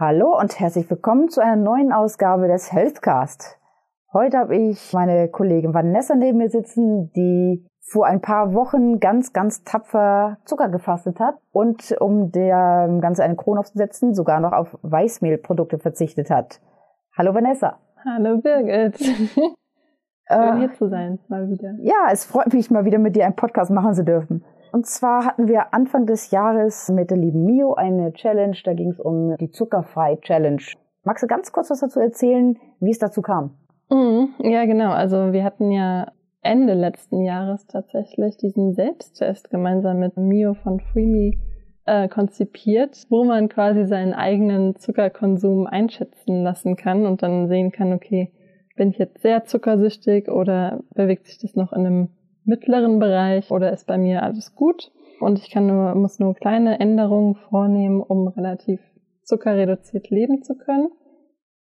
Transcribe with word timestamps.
Hallo 0.00 0.34
und 0.40 0.58
herzlich 0.58 0.88
willkommen 0.88 1.28
zu 1.28 1.42
einer 1.42 1.56
neuen 1.56 1.92
Ausgabe 1.92 2.48
des 2.48 2.72
Healthcast. 2.72 3.58
Heute 4.14 4.38
habe 4.38 4.56
ich 4.56 4.94
meine 4.94 5.28
Kollegin 5.28 5.74
Vanessa 5.74 6.14
neben 6.14 6.38
mir 6.38 6.48
sitzen, 6.48 7.12
die 7.12 7.68
vor 7.82 8.06
ein 8.06 8.22
paar 8.22 8.54
Wochen 8.54 8.98
ganz, 8.98 9.34
ganz 9.34 9.62
tapfer 9.62 10.38
Zucker 10.46 10.70
gefastet 10.70 11.20
hat 11.20 11.34
und 11.52 11.94
um 12.00 12.32
der 12.32 12.88
Ganze 13.02 13.22
eine 13.22 13.36
Krone 13.36 13.60
aufzusetzen, 13.60 14.14
sogar 14.14 14.40
noch 14.40 14.52
auf 14.52 14.78
Weißmehlprodukte 14.80 15.78
verzichtet 15.78 16.30
hat. 16.30 16.62
Hallo 17.14 17.34
Vanessa. 17.34 17.78
Hallo 18.02 18.38
Birgit. 18.38 18.96
Schön 19.04 19.54
äh, 20.24 20.56
hier 20.60 20.72
zu 20.72 20.88
sein, 20.88 21.18
mal 21.28 21.50
wieder. 21.50 21.74
Ja, 21.82 22.08
es 22.10 22.24
freut 22.24 22.54
mich 22.54 22.70
mal 22.70 22.86
wieder 22.86 22.98
mit 22.98 23.16
dir 23.16 23.26
einen 23.26 23.36
Podcast 23.36 23.70
machen 23.70 23.92
zu 23.92 24.02
dürfen. 24.02 24.46
Und 24.72 24.86
zwar 24.86 25.24
hatten 25.24 25.48
wir 25.48 25.74
Anfang 25.74 26.06
des 26.06 26.30
Jahres 26.30 26.88
mit 26.88 27.10
der 27.10 27.16
lieben 27.16 27.44
Mio 27.44 27.74
eine 27.74 28.12
Challenge, 28.12 28.56
da 28.64 28.74
ging 28.74 28.90
es 28.90 29.00
um 29.00 29.36
die 29.36 29.50
Zuckerfrei-Challenge. 29.50 30.62
Magst 31.04 31.22
du 31.22 31.26
ganz 31.26 31.50
kurz 31.52 31.70
was 31.70 31.80
dazu 31.80 31.98
erzählen, 31.98 32.58
wie 32.78 32.90
es 32.90 32.98
dazu 32.98 33.22
kam? 33.22 33.56
Mhm, 33.90 34.34
ja, 34.38 34.64
genau. 34.66 34.90
Also 34.90 35.32
wir 35.32 35.44
hatten 35.44 35.72
ja 35.72 36.12
Ende 36.42 36.74
letzten 36.74 37.22
Jahres 37.22 37.66
tatsächlich 37.66 38.36
diesen 38.36 38.74
Selbsttest 38.74 39.50
gemeinsam 39.50 39.98
mit 39.98 40.16
Mio 40.16 40.54
von 40.54 40.80
FreeMe 40.80 41.32
äh, 41.86 42.08
konzipiert, 42.08 43.06
wo 43.08 43.24
man 43.24 43.48
quasi 43.48 43.86
seinen 43.86 44.14
eigenen 44.14 44.76
Zuckerkonsum 44.76 45.66
einschätzen 45.66 46.42
lassen 46.42 46.76
kann 46.76 47.06
und 47.06 47.22
dann 47.22 47.48
sehen 47.48 47.72
kann, 47.72 47.92
okay, 47.92 48.32
bin 48.76 48.90
ich 48.90 48.98
jetzt 48.98 49.20
sehr 49.20 49.44
zuckersüchtig 49.44 50.30
oder 50.30 50.80
bewegt 50.94 51.26
sich 51.26 51.38
das 51.38 51.56
noch 51.56 51.72
in 51.72 51.86
einem 51.86 52.08
mittleren 52.44 52.98
Bereich 52.98 53.50
oder 53.50 53.72
ist 53.72 53.86
bei 53.86 53.98
mir 53.98 54.22
alles 54.22 54.54
gut 54.54 54.90
und 55.20 55.38
ich 55.38 55.50
kann 55.50 55.66
nur, 55.66 55.94
muss 55.94 56.18
nur 56.18 56.34
kleine 56.34 56.80
Änderungen 56.80 57.34
vornehmen, 57.34 58.00
um 58.00 58.28
relativ 58.28 58.80
zuckerreduziert 59.22 60.10
leben 60.10 60.42
zu 60.42 60.56
können. 60.56 60.90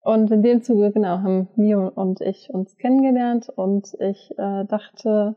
Und 0.02 0.30
in 0.30 0.42
dem 0.42 0.62
Zuge, 0.62 0.92
genau, 0.92 1.18
haben 1.18 1.48
Mio 1.56 1.88
und 1.88 2.20
ich 2.20 2.50
uns 2.52 2.76
kennengelernt 2.76 3.48
und 3.48 3.94
ich 4.00 4.32
äh, 4.36 4.64
dachte, 4.66 5.36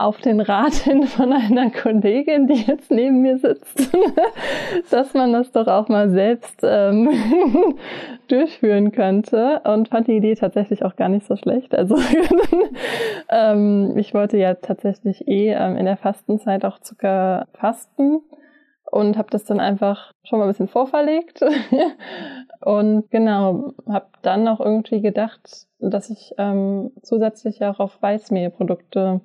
auf 0.00 0.18
den 0.18 0.40
Rat 0.40 0.72
hin 0.72 1.02
von 1.02 1.32
einer 1.32 1.70
Kollegin, 1.70 2.46
die 2.46 2.62
jetzt 2.62 2.90
neben 2.90 3.20
mir 3.20 3.38
sitzt, 3.38 3.92
dass 4.90 5.12
man 5.12 5.32
das 5.32 5.52
doch 5.52 5.66
auch 5.66 5.88
mal 5.88 6.10
selbst 6.10 6.60
ähm, 6.62 7.10
durchführen 8.28 8.92
könnte 8.92 9.60
und 9.64 9.88
fand 9.88 10.08
die 10.08 10.16
Idee 10.16 10.34
tatsächlich 10.34 10.84
auch 10.84 10.96
gar 10.96 11.10
nicht 11.10 11.26
so 11.26 11.36
schlecht. 11.36 11.74
Also 11.74 11.96
ähm, 13.28 13.94
ich 13.96 14.14
wollte 14.14 14.38
ja 14.38 14.54
tatsächlich 14.54 15.28
eh 15.28 15.52
ähm, 15.52 15.76
in 15.76 15.84
der 15.84 15.98
Fastenzeit 15.98 16.64
auch 16.64 16.78
Zucker 16.78 17.46
fasten 17.52 18.20
und 18.90 19.18
habe 19.18 19.28
das 19.30 19.44
dann 19.44 19.60
einfach 19.60 20.12
schon 20.24 20.38
mal 20.38 20.46
ein 20.46 20.50
bisschen 20.50 20.68
vorverlegt 20.68 21.44
und 22.60 23.10
genau 23.10 23.74
habe 23.86 24.06
dann 24.22 24.48
auch 24.48 24.60
irgendwie 24.60 25.02
gedacht, 25.02 25.66
dass 25.78 26.08
ich 26.08 26.32
ähm, 26.38 26.90
zusätzlich 27.02 27.62
auch 27.64 27.80
auf 27.80 28.00
Weißmehlprodukte 28.00 29.20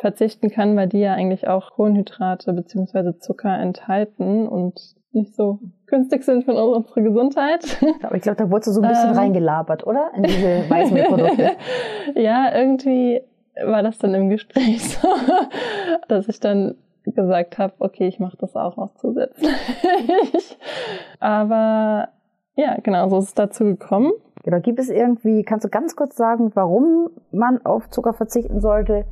verzichten 0.00 0.50
kann, 0.50 0.76
weil 0.76 0.88
die 0.88 1.00
ja 1.00 1.14
eigentlich 1.14 1.48
auch 1.48 1.72
Kohlenhydrate 1.72 2.52
beziehungsweise 2.52 3.18
Zucker 3.18 3.58
enthalten 3.58 4.48
und 4.48 4.80
nicht 5.12 5.34
so 5.36 5.60
günstig 5.86 6.24
sind 6.24 6.44
für 6.44 6.54
unsere 6.54 7.02
Gesundheit. 7.02 7.78
Aber 8.02 8.16
ich 8.16 8.22
glaube, 8.22 8.36
da 8.36 8.50
wurdest 8.50 8.68
du 8.68 8.72
so 8.72 8.82
ein 8.82 8.88
bisschen 8.88 9.10
ähm, 9.10 9.16
reingelabert, 9.16 9.86
oder? 9.86 10.10
In 10.16 10.24
diese 10.24 10.68
Weißmehlprodukte. 10.68 11.52
ja, 12.16 12.52
irgendwie 12.54 13.22
war 13.64 13.82
das 13.82 13.98
dann 13.98 14.14
im 14.14 14.28
Gespräch 14.28 14.82
so, 14.98 15.08
dass 16.08 16.28
ich 16.28 16.40
dann 16.40 16.74
gesagt 17.04 17.58
habe, 17.58 17.74
okay, 17.78 18.08
ich 18.08 18.18
mache 18.18 18.36
das 18.38 18.56
auch 18.56 18.76
noch 18.76 18.94
zusätzlich. 18.94 19.48
Aber 21.20 22.08
ja, 22.56 22.76
genau, 22.82 23.08
so 23.08 23.18
ist 23.18 23.24
es 23.26 23.34
dazu 23.34 23.64
gekommen. 23.64 24.12
Genau, 24.42 24.60
gibt 24.60 24.78
es 24.78 24.90
irgendwie, 24.90 25.42
kannst 25.42 25.64
du 25.64 25.68
ganz 25.68 25.96
kurz 25.96 26.16
sagen, 26.16 26.50
warum 26.54 27.10
man 27.30 27.64
auf 27.64 27.88
Zucker 27.90 28.14
verzichten 28.14 28.60
sollte? 28.60 29.04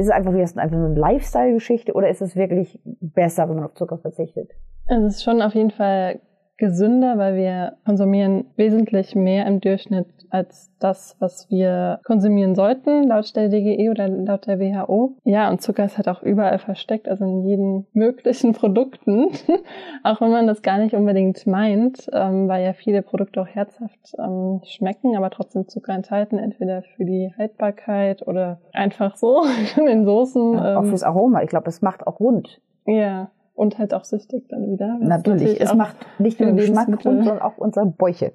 Ist 0.00 0.06
es 0.06 0.12
einfach, 0.12 0.32
einfach 0.32 0.76
eine 0.78 0.94
Lifestyle-Geschichte 0.94 1.92
oder 1.92 2.08
ist 2.08 2.22
es 2.22 2.34
wirklich 2.34 2.80
besser, 2.84 3.46
wenn 3.50 3.56
man 3.56 3.64
auf 3.66 3.74
Zucker 3.74 3.98
verzichtet? 3.98 4.50
Es 4.86 5.16
ist 5.16 5.22
schon 5.22 5.42
auf 5.42 5.54
jeden 5.54 5.72
Fall 5.72 6.20
gesünder, 6.60 7.18
weil 7.18 7.34
wir 7.34 7.72
konsumieren 7.84 8.44
wesentlich 8.54 9.16
mehr 9.16 9.46
im 9.46 9.60
Durchschnitt 9.60 10.06
als 10.30 10.70
das, 10.78 11.16
was 11.18 11.50
wir 11.50 11.98
konsumieren 12.04 12.54
sollten, 12.54 13.02
laut 13.02 13.34
der 13.34 13.48
DGE 13.48 13.90
oder 13.90 14.08
laut 14.08 14.46
der 14.46 14.60
WHO. 14.60 15.16
Ja, 15.24 15.50
und 15.50 15.60
Zucker 15.60 15.84
ist 15.84 15.96
halt 15.96 16.08
auch 16.08 16.22
überall 16.22 16.58
versteckt, 16.58 17.08
also 17.08 17.24
in 17.24 17.44
jeden 17.44 17.86
möglichen 17.92 18.52
Produkten, 18.60 19.28
auch 20.04 20.20
wenn 20.20 20.30
man 20.30 20.46
das 20.46 20.62
gar 20.62 20.78
nicht 20.78 20.94
unbedingt 20.94 21.46
meint, 21.46 22.08
ähm, 22.12 22.46
weil 22.46 22.64
ja 22.64 22.72
viele 22.72 23.02
Produkte 23.02 23.42
auch 23.42 23.48
herzhaft 23.48 24.14
ähm, 24.18 24.60
schmecken, 24.64 25.16
aber 25.16 25.30
trotzdem 25.30 25.66
Zucker 25.66 25.94
enthalten, 25.94 26.38
entweder 26.38 26.82
für 26.82 27.04
die 27.04 27.32
Haltbarkeit 27.36 28.26
oder 28.26 28.60
einfach 28.72 29.16
so 29.16 29.42
in 29.76 29.86
den 29.86 30.04
Soßen. 30.04 30.54
Ja, 30.54 30.78
auch 30.78 30.84
ähm, 30.84 30.90
fürs 30.90 31.02
Aroma. 31.02 31.42
Ich 31.42 31.48
glaube, 31.48 31.68
es 31.68 31.82
macht 31.82 32.06
auch 32.06 32.20
rund. 32.20 32.60
Ja, 32.86 33.30
und 33.60 33.78
halt 33.78 33.92
auch 33.92 34.04
süchtig 34.04 34.48
dann 34.48 34.70
wieder. 34.70 34.96
Natürlich, 34.98 35.42
natürlich 35.42 35.60
es 35.60 35.74
macht 35.74 35.96
nicht 36.18 36.40
nur 36.40 36.48
den 36.48 36.56
Geschmack 36.56 36.88
rund, 36.88 37.02
sondern 37.02 37.40
auch 37.40 37.58
unsere 37.58 37.84
Bäuche. 37.84 38.32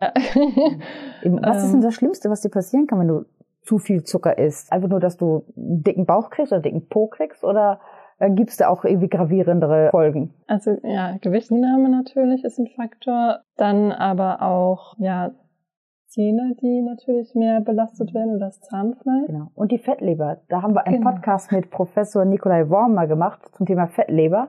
Ja. 0.00 0.12
was 1.42 1.64
ist 1.64 1.72
denn 1.72 1.80
das 1.80 1.92
Schlimmste, 1.94 2.30
was 2.30 2.40
dir 2.40 2.50
passieren 2.50 2.86
kann, 2.86 3.00
wenn 3.00 3.08
du 3.08 3.24
zu 3.62 3.78
viel 3.78 4.04
Zucker 4.04 4.38
isst? 4.38 4.72
Einfach 4.72 4.88
nur, 4.88 5.00
dass 5.00 5.16
du 5.16 5.44
einen 5.56 5.82
dicken 5.82 6.06
Bauch 6.06 6.30
kriegst 6.30 6.52
oder 6.52 6.62
dicken 6.62 6.86
Po 6.88 7.08
kriegst 7.08 7.42
oder 7.42 7.80
äh, 8.20 8.30
gibt 8.30 8.50
es 8.50 8.58
da 8.58 8.68
auch 8.68 8.84
irgendwie 8.84 9.08
gravierendere 9.08 9.90
Folgen? 9.90 10.34
Also 10.46 10.78
ja, 10.84 11.16
Gewichtszunahme 11.20 11.88
natürlich 11.88 12.44
ist 12.44 12.60
ein 12.60 12.68
Faktor. 12.68 13.40
Dann 13.56 13.90
aber 13.90 14.40
auch 14.40 14.94
ja 14.98 15.32
Zähne, 16.06 16.54
die 16.62 16.80
natürlich 16.82 17.34
mehr 17.34 17.60
belastet 17.60 18.14
werden 18.14 18.36
oder 18.36 18.46
das 18.46 18.60
Zahnfleisch. 18.60 19.26
Genau. 19.26 19.48
Und 19.56 19.72
die 19.72 19.78
Fettleber. 19.78 20.38
Da 20.48 20.62
haben 20.62 20.74
wir 20.74 20.86
einen 20.86 20.98
genau. 20.98 21.10
Podcast 21.10 21.50
mit 21.50 21.70
Professor 21.70 22.24
Nikolai 22.24 22.68
Wormer 22.68 23.08
gemacht 23.08 23.40
zum 23.52 23.66
Thema 23.66 23.88
Fettleber. 23.88 24.48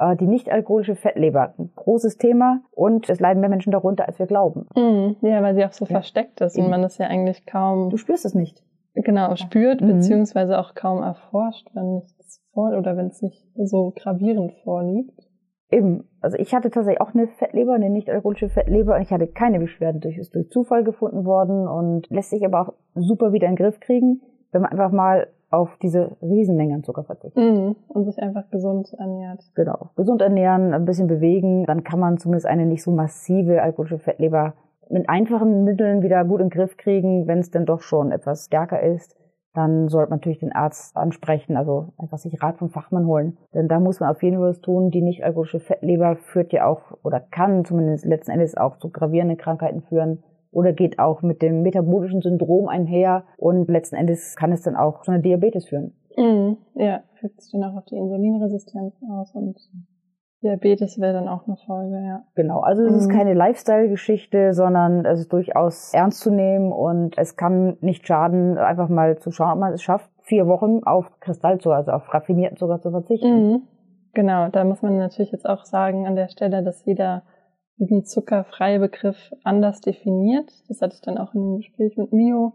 Äh, 0.00 0.16
die 0.16 0.26
nicht-alkoholische 0.26 0.96
Fettleber. 0.96 1.52
Ein 1.58 1.72
großes 1.76 2.16
Thema 2.16 2.62
und 2.70 3.10
es 3.10 3.20
leiden 3.20 3.40
mehr 3.40 3.50
Menschen 3.50 3.70
darunter, 3.70 4.08
als 4.08 4.18
wir 4.18 4.26
glauben. 4.26 4.66
Mhm. 4.74 5.16
Ja, 5.20 5.42
weil 5.42 5.54
sie 5.54 5.64
auch 5.64 5.72
so 5.72 5.84
ja. 5.84 5.90
versteckt 5.90 6.40
ist 6.40 6.56
Eben. 6.56 6.64
und 6.64 6.70
man 6.70 6.82
es 6.84 6.96
ja 6.96 7.06
eigentlich 7.06 7.44
kaum. 7.44 7.90
Du 7.90 7.98
spürst 7.98 8.24
es 8.24 8.34
nicht. 8.34 8.64
Genau, 8.94 9.36
spürt, 9.36 9.82
mhm. 9.82 9.88
beziehungsweise 9.88 10.58
auch 10.58 10.74
kaum 10.74 11.02
erforscht, 11.02 11.68
wenn 11.74 11.96
nichts 11.96 12.42
vor 12.54 12.76
oder 12.76 12.96
wenn 12.96 13.08
es 13.08 13.20
nicht 13.20 13.46
so 13.56 13.92
gravierend 13.94 14.52
vorliegt. 14.64 15.28
Eben, 15.70 16.08
also 16.20 16.36
ich 16.38 16.54
hatte 16.54 16.70
tatsächlich 16.70 17.00
auch 17.00 17.14
eine 17.14 17.28
Fettleber, 17.28 17.74
eine 17.74 17.90
nicht-alkoholische 17.90 18.48
Fettleber 18.48 18.96
und 18.96 19.02
ich 19.02 19.12
hatte 19.12 19.28
keine 19.28 19.60
Beschwerden 19.60 20.00
durch, 20.00 20.16
ist 20.16 20.34
durch 20.34 20.48
Zufall 20.48 20.82
gefunden 20.82 21.26
worden 21.26 21.68
und 21.68 22.08
lässt 22.08 22.30
sich 22.30 22.44
aber 22.44 22.60
auch 22.62 22.72
super 22.94 23.32
wieder 23.32 23.46
in 23.48 23.54
den 23.54 23.64
Griff 23.64 23.78
kriegen, 23.80 24.22
wenn 24.52 24.62
man 24.62 24.72
einfach 24.72 24.90
mal 24.90 25.28
auf 25.50 25.76
diese 25.82 26.16
Riesenmengen 26.22 26.76
an 26.76 26.84
Zucker 26.84 27.04
verzichtet. 27.04 27.42
Mhm. 27.42 27.76
Und 27.88 28.04
sich 28.04 28.22
einfach 28.22 28.48
gesund 28.50 28.92
ernährt. 28.98 29.42
Genau. 29.54 29.90
Gesund 29.96 30.22
ernähren, 30.22 30.72
ein 30.72 30.84
bisschen 30.84 31.08
bewegen, 31.08 31.64
dann 31.66 31.82
kann 31.82 31.98
man 31.98 32.18
zumindest 32.18 32.46
eine 32.46 32.66
nicht 32.66 32.82
so 32.82 32.92
massive 32.92 33.62
alkoholische 33.62 33.98
Fettleber 33.98 34.54
mit 34.88 35.08
einfachen 35.08 35.64
Mitteln 35.64 36.02
wieder 36.02 36.24
gut 36.24 36.40
in 36.40 36.48
den 36.48 36.58
Griff 36.58 36.76
kriegen, 36.76 37.26
wenn 37.26 37.38
es 37.38 37.50
denn 37.50 37.66
doch 37.66 37.80
schon 37.80 38.12
etwas 38.12 38.46
stärker 38.46 38.80
ist. 38.82 39.16
Dann 39.52 39.88
sollte 39.88 40.10
man 40.10 40.18
natürlich 40.18 40.38
den 40.38 40.52
Arzt 40.52 40.96
ansprechen, 40.96 41.56
also 41.56 41.92
einfach 41.98 42.18
sich 42.18 42.40
Rat 42.40 42.58
vom 42.58 42.70
Fachmann 42.70 43.06
holen. 43.06 43.36
Denn 43.52 43.66
da 43.66 43.80
muss 43.80 43.98
man 43.98 44.10
auf 44.10 44.22
jeden 44.22 44.36
Fall 44.36 44.50
was 44.50 44.60
tun. 44.60 44.90
Die 44.90 45.02
nicht 45.02 45.24
alkoholische 45.24 45.58
Fettleber 45.58 46.14
führt 46.16 46.52
ja 46.52 46.66
auch 46.66 46.92
oder 47.02 47.18
kann 47.18 47.64
zumindest 47.64 48.04
letzten 48.04 48.30
Endes 48.30 48.56
auch 48.56 48.78
zu 48.78 48.90
gravierenden 48.90 49.38
Krankheiten 49.38 49.82
führen 49.82 50.22
oder 50.52 50.72
geht 50.72 50.98
auch 50.98 51.22
mit 51.22 51.42
dem 51.42 51.62
metabolischen 51.62 52.22
Syndrom 52.22 52.68
einher 52.68 53.24
und 53.36 53.68
letzten 53.68 53.96
Endes 53.96 54.36
kann 54.36 54.52
es 54.52 54.62
dann 54.62 54.76
auch 54.76 55.02
zu 55.02 55.10
einer 55.10 55.22
Diabetes 55.22 55.66
führen. 55.66 55.92
Mhm, 56.16 56.58
ja, 56.74 57.02
wirkt 57.20 57.40
sich 57.40 57.52
dann 57.52 57.64
auch 57.64 57.76
auf 57.76 57.84
die 57.86 57.96
Insulinresistenz 57.96 58.94
aus 59.10 59.34
und 59.34 59.56
Diabetes 60.42 60.98
wäre 60.98 61.12
dann 61.12 61.28
auch 61.28 61.46
eine 61.46 61.56
Folge, 61.66 61.96
ja. 61.96 62.22
Genau, 62.34 62.60
also 62.60 62.82
es 62.82 62.92
mhm. 62.92 62.98
ist 62.98 63.08
keine 63.10 63.34
Lifestyle-Geschichte, 63.34 64.54
sondern 64.54 65.04
es 65.04 65.20
ist 65.20 65.32
durchaus 65.32 65.92
ernst 65.92 66.20
zu 66.20 66.30
nehmen 66.30 66.72
und 66.72 67.18
es 67.18 67.36
kann 67.36 67.76
nicht 67.80 68.06
schaden, 68.06 68.56
einfach 68.56 68.88
mal 68.88 69.18
zu 69.18 69.32
schauen, 69.32 69.52
ob 69.52 69.58
man 69.58 69.74
es 69.74 69.82
schafft, 69.82 70.10
vier 70.22 70.46
Wochen 70.46 70.82
auf 70.84 71.20
Kristallzucker, 71.20 71.76
also 71.76 71.92
auf 71.92 72.12
raffinierten 72.14 72.56
Zucker 72.56 72.80
zu 72.80 72.90
verzichten. 72.90 73.48
Mhm. 73.48 73.62
Genau, 74.14 74.48
da 74.48 74.64
muss 74.64 74.82
man 74.82 74.96
natürlich 74.96 75.30
jetzt 75.30 75.48
auch 75.48 75.64
sagen 75.64 76.06
an 76.06 76.16
der 76.16 76.28
Stelle, 76.28 76.62
dass 76.62 76.84
jeder 76.84 77.22
diesen 77.80 78.04
zuckerfreie 78.04 78.78
Begriff 78.78 79.32
anders 79.42 79.80
definiert. 79.80 80.52
Das 80.68 80.80
hatte 80.82 80.94
ich 80.94 81.00
dann 81.00 81.18
auch 81.18 81.34
in 81.34 81.40
dem 81.40 81.56
Gespräch 81.56 81.96
mit 81.96 82.12
Mio, 82.12 82.52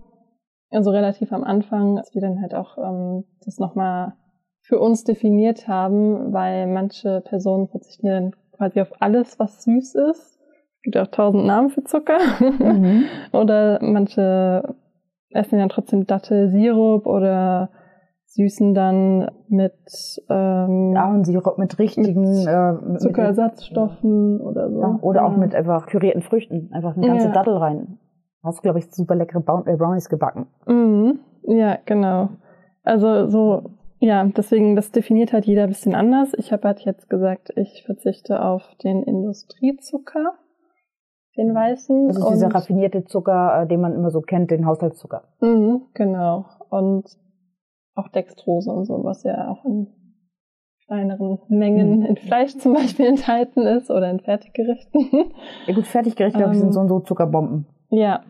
also 0.69 0.91
relativ 0.91 1.31
am 1.33 1.43
Anfang, 1.43 1.97
als 1.97 2.13
wir 2.13 2.21
dann 2.21 2.41
halt 2.41 2.53
auch 2.53 2.77
ähm, 2.77 3.25
das 3.43 3.57
nochmal 3.57 4.13
für 4.61 4.79
uns 4.79 5.03
definiert 5.03 5.67
haben, 5.67 6.33
weil 6.33 6.67
manche 6.67 7.21
Personen 7.21 7.67
verzichten 7.67 8.07
dann 8.07 8.35
quasi 8.53 8.81
auf 8.81 9.01
alles, 9.01 9.37
was 9.39 9.63
süß 9.63 9.95
ist. 9.95 10.39
Es 10.75 10.81
gibt 10.83 10.97
auch 10.97 11.07
tausend 11.07 11.45
Namen 11.45 11.69
für 11.69 11.83
Zucker. 11.83 12.19
Mhm. 12.39 13.05
oder 13.31 13.79
manche 13.81 14.75
essen 15.31 15.59
dann 15.59 15.69
trotzdem 15.69 16.07
Dattelsirup 16.07 17.05
oder 17.05 17.69
süßen 18.35 18.73
dann 18.73 19.31
mit 19.47 19.73
ähm, 20.29 20.93
Ahornsirup 20.95 21.57
mit 21.57 21.79
richtigen 21.79 22.45
äh, 22.45 22.97
Zuckerersatzstoffen 22.97 24.41
oder 24.41 24.69
so. 24.69 24.81
Ja, 24.81 24.99
oder 25.01 25.21
ja. 25.21 25.27
auch 25.27 25.37
mit 25.37 25.55
einfach 25.55 25.87
pürierten 25.87 26.21
Früchten, 26.21 26.69
einfach 26.73 26.97
eine 26.97 27.07
ganze 27.07 27.27
ja. 27.27 27.33
Dattel 27.33 27.55
rein. 27.55 27.97
Hast 28.43 28.59
du, 28.59 28.61
glaube 28.63 28.79
ich, 28.79 28.93
super 28.93 29.15
leckere 29.15 29.39
äh, 29.65 29.77
Brownies 29.77 30.09
gebacken. 30.09 30.47
Mhm. 30.67 31.19
Ja, 31.43 31.77
genau. 31.85 32.29
Also 32.83 33.27
so, 33.27 33.69
ja, 33.99 34.23
deswegen, 34.25 34.75
das 34.75 34.91
definiert 34.91 35.31
halt 35.31 35.45
jeder 35.45 35.63
ein 35.63 35.69
bisschen 35.69 35.95
anders. 35.95 36.33
Ich 36.37 36.51
habe 36.51 36.67
halt 36.67 36.81
jetzt 36.81 37.09
gesagt, 37.09 37.53
ich 37.55 37.83
verzichte 37.85 38.43
auf 38.43 38.63
den 38.83 39.01
Industriezucker, 39.03 40.33
den 41.37 41.55
weißen. 41.55 42.09
Das 42.09 42.17
ist 42.17 42.29
dieser 42.29 42.53
raffinierte 42.53 43.05
Zucker, 43.05 43.61
äh, 43.61 43.67
den 43.67 43.79
man 43.79 43.93
immer 43.93 44.11
so 44.11 44.19
kennt, 44.19 44.51
den 44.51 44.65
Haushaltszucker. 44.65 45.23
Mhm, 45.39 45.83
genau. 45.93 46.45
Und 46.69 47.05
auch 47.95 48.09
Dextrose 48.09 48.71
und 48.71 48.85
so, 48.85 49.03
was 49.03 49.23
ja 49.23 49.49
auch 49.49 49.65
in 49.65 49.87
kleineren 50.85 51.39
Mengen 51.47 51.99
mhm. 51.99 52.05
in 52.05 52.17
Fleisch 52.17 52.55
zum 52.57 52.73
Beispiel 52.73 53.05
enthalten 53.07 53.61
ist 53.61 53.89
oder 53.89 54.09
in 54.11 54.19
Fertiggerichten. 54.19 55.31
Ja 55.65 55.73
gut, 55.73 55.87
Fertiggerichte 55.87 56.43
ähm, 56.43 56.53
sind 56.53 56.73
so 56.73 56.81
und 56.81 56.89
so 56.89 56.99
Zuckerbomben. 56.99 57.65
Ja, 57.89 58.23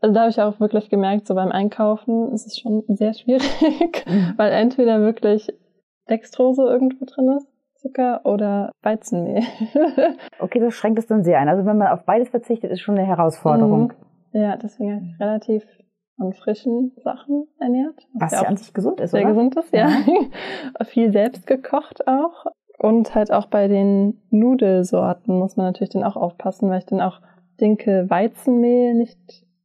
also 0.00 0.14
da 0.14 0.20
habe 0.20 0.30
ich 0.30 0.40
auch 0.40 0.60
wirklich 0.60 0.88
gemerkt, 0.88 1.26
so 1.26 1.34
beim 1.34 1.52
Einkaufen 1.52 2.32
ist 2.32 2.46
es 2.46 2.58
schon 2.58 2.84
sehr 2.88 3.12
schwierig, 3.12 4.04
mhm. 4.06 4.34
weil 4.36 4.52
entweder 4.52 5.00
wirklich 5.00 5.52
Dextrose 6.08 6.62
irgendwo 6.62 7.04
drin 7.04 7.36
ist, 7.36 7.46
Zucker 7.76 8.22
oder 8.24 8.72
Weizenmehl. 8.82 9.42
okay, 10.38 10.58
das 10.60 10.74
schränkt 10.74 10.98
es 10.98 11.06
dann 11.06 11.22
sehr 11.22 11.38
ein. 11.38 11.48
Also 11.48 11.66
wenn 11.66 11.78
man 11.78 11.88
auf 11.88 12.04
beides 12.04 12.30
verzichtet, 12.30 12.70
ist 12.70 12.80
schon 12.80 12.98
eine 12.98 13.06
Herausforderung. 13.06 13.92
Mhm. 14.32 14.40
Ja, 14.40 14.56
deswegen 14.56 14.94
habe 14.94 15.04
ich 15.04 15.20
relativ 15.20 15.66
von 16.20 16.34
frischen 16.34 16.92
Sachen 17.02 17.48
ernährt. 17.58 17.94
Was, 18.12 18.32
was 18.32 18.42
ja 18.42 18.46
an 18.46 18.58
sich 18.58 18.74
gesund 18.74 19.00
ist, 19.00 19.12
sehr 19.12 19.22
oder? 19.22 19.30
gesund 19.30 19.56
ist, 19.56 19.72
ja. 19.72 19.88
ja. 19.88 20.84
Viel 20.84 21.12
selbst 21.12 21.46
gekocht 21.46 22.06
auch. 22.06 22.44
Und 22.78 23.14
halt 23.14 23.32
auch 23.32 23.46
bei 23.46 23.68
den 23.68 24.20
Nudelsorten 24.28 25.38
muss 25.38 25.56
man 25.56 25.66
natürlich 25.66 25.90
dann 25.90 26.04
auch 26.04 26.16
aufpassen, 26.16 26.68
weil 26.68 26.80
ich 26.80 26.86
dann 26.86 27.00
auch 27.00 27.20
Dinkel 27.58 28.10
Weizenmehl 28.10 28.94
nicht 28.94 29.18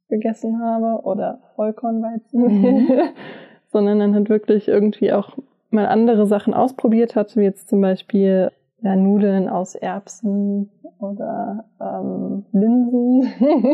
gegessen 0.08 0.62
habe 0.62 1.04
oder 1.04 1.40
Vollkornweizenmehl, 1.56 2.72
mhm. 2.72 2.90
sondern 3.70 3.98
dann 3.98 4.14
halt 4.14 4.30
wirklich 4.30 4.66
irgendwie 4.66 5.12
auch 5.12 5.36
mal 5.68 5.86
andere 5.86 6.26
Sachen 6.26 6.54
ausprobiert 6.54 7.16
hatte, 7.16 7.38
wie 7.38 7.44
jetzt 7.44 7.68
zum 7.68 7.82
Beispiel 7.82 8.50
ja, 8.86 8.94
Nudeln 8.94 9.48
aus 9.48 9.74
Erbsen 9.74 10.70
oder 11.00 11.64
ähm, 11.80 12.44
Linsen. 12.52 13.22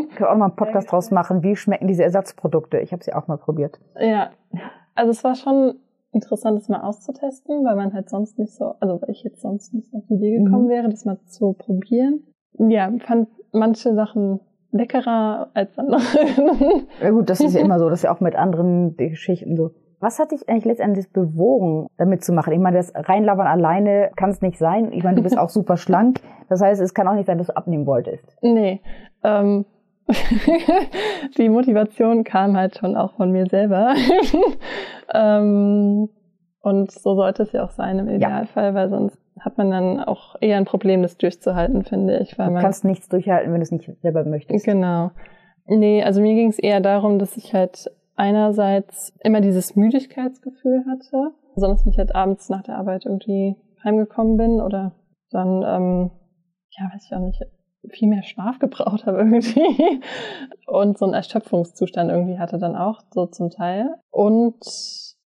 Ich 0.09 0.15
kann 0.15 0.27
auch 0.27 0.35
mal 0.35 0.45
einen 0.45 0.55
Podcast 0.55 0.87
draus 0.91 1.11
machen. 1.11 1.43
Wie 1.43 1.55
schmecken 1.55 1.87
diese 1.87 2.03
Ersatzprodukte? 2.03 2.79
Ich 2.79 2.91
habe 2.91 3.03
sie 3.03 3.13
auch 3.13 3.27
mal 3.27 3.37
probiert. 3.37 3.79
Ja, 3.99 4.31
also 4.95 5.11
es 5.11 5.23
war 5.23 5.35
schon 5.35 5.75
interessant, 6.13 6.57
das 6.57 6.67
mal 6.67 6.81
auszutesten, 6.81 7.63
weil 7.63 7.75
man 7.75 7.93
halt 7.93 8.09
sonst 8.09 8.39
nicht 8.39 8.55
so, 8.55 8.73
also 8.79 8.99
weil 9.03 9.11
ich 9.11 9.23
jetzt 9.23 9.41
sonst 9.41 9.75
nicht 9.75 9.93
auf 9.93 10.01
die 10.09 10.15
Idee 10.15 10.39
gekommen 10.39 10.65
mhm. 10.65 10.69
wäre, 10.69 10.89
das 10.89 11.05
mal 11.05 11.19
zu 11.25 11.53
probieren. 11.53 12.23
Ja, 12.57 12.91
fand 13.05 13.29
manche 13.51 13.93
Sachen 13.93 14.39
leckerer 14.71 15.51
als 15.53 15.77
andere. 15.77 16.01
ja 17.03 17.11
gut, 17.11 17.29
das 17.29 17.39
ist 17.39 17.53
ja 17.53 17.61
immer 17.63 17.77
so, 17.77 17.87
das 17.87 17.99
ist 17.99 18.03
ja 18.05 18.15
auch 18.15 18.19
mit 18.19 18.35
anderen 18.35 18.97
Geschichten 18.97 19.55
so. 19.57 19.75
Was 20.03 20.19
hat 20.19 20.33
dich 20.33 20.49
eigentlich 20.49 20.65
letztendlich 20.65 21.13
bewogen, 21.13 21.87
damit 21.97 22.25
zu 22.25 22.33
machen? 22.33 22.51
Ich 22.51 22.59
meine, 22.59 22.75
das 22.75 22.91
Reinlabern 22.93 23.47
alleine 23.47 24.11
kann 24.17 24.31
es 24.31 24.41
nicht 24.41 24.57
sein. 24.57 24.91
Ich 24.91 25.01
meine, 25.01 25.15
du 25.15 25.23
bist 25.23 25.37
auch 25.39 25.47
super 25.47 25.77
schlank. 25.77 26.19
Das 26.49 26.59
heißt, 26.59 26.81
es 26.81 26.93
kann 26.93 27.07
auch 27.07 27.13
nicht 27.13 27.27
sein, 27.27 27.37
dass 27.37 27.47
du 27.47 27.55
abnehmen 27.55 27.85
wolltest. 27.85 28.37
Nee. 28.41 28.81
Ähm, 29.23 29.63
die 31.37 31.47
Motivation 31.47 32.25
kam 32.25 32.57
halt 32.57 32.77
schon 32.77 32.97
auch 32.97 33.13
von 33.13 33.31
mir 33.31 33.45
selber. 33.45 33.93
ähm, 35.13 36.09
und 36.59 36.91
so 36.91 37.15
sollte 37.15 37.43
es 37.43 37.53
ja 37.53 37.63
auch 37.63 37.71
sein 37.71 37.97
im 37.99 38.09
Idealfall, 38.09 38.65
ja. 38.65 38.73
weil 38.73 38.89
sonst 38.89 39.17
hat 39.39 39.57
man 39.57 39.71
dann 39.71 40.01
auch 40.01 40.35
eher 40.41 40.57
ein 40.57 40.65
Problem, 40.65 41.01
das 41.01 41.17
durchzuhalten, 41.17 41.85
finde 41.85 42.17
ich. 42.17 42.37
Weil 42.37 42.47
du 42.47 42.53
man 42.55 42.61
kannst 42.61 42.83
nichts 42.83 43.07
durchhalten, 43.07 43.53
wenn 43.53 43.61
du 43.61 43.63
es 43.63 43.71
nicht 43.71 43.89
selber 44.01 44.25
möchtest. 44.25 44.65
Genau. 44.65 45.11
Nee, 45.65 46.03
also 46.03 46.19
mir 46.19 46.35
ging 46.35 46.49
es 46.49 46.59
eher 46.59 46.81
darum, 46.81 47.19
dass 47.19 47.37
ich 47.37 47.53
halt 47.53 47.89
einerseits 48.15 49.13
immer 49.23 49.41
dieses 49.41 49.75
Müdigkeitsgefühl 49.75 50.85
hatte, 50.89 51.31
besonders 51.55 51.85
wenn 51.85 51.91
ich 51.91 51.97
halt 51.97 52.15
abends 52.15 52.49
nach 52.49 52.63
der 52.63 52.77
Arbeit 52.77 53.05
irgendwie 53.05 53.55
heimgekommen 53.83 54.37
bin 54.37 54.61
oder 54.61 54.93
dann, 55.31 55.63
ähm, 55.63 56.11
ja, 56.71 56.85
weiß 56.93 57.05
ich 57.05 57.15
auch 57.15 57.19
nicht, 57.19 57.41
viel 57.89 58.07
mehr 58.07 58.23
Schlaf 58.23 58.59
gebraucht 58.59 59.05
habe 59.05 59.17
irgendwie 59.19 60.01
und 60.67 60.97
so 60.97 61.05
einen 61.05 61.13
Erschöpfungszustand 61.13 62.09
irgendwie 62.09 62.39
hatte 62.39 62.57
dann 62.57 62.75
auch 62.75 63.01
so 63.11 63.25
zum 63.25 63.49
Teil. 63.49 63.95
Und 64.09 64.55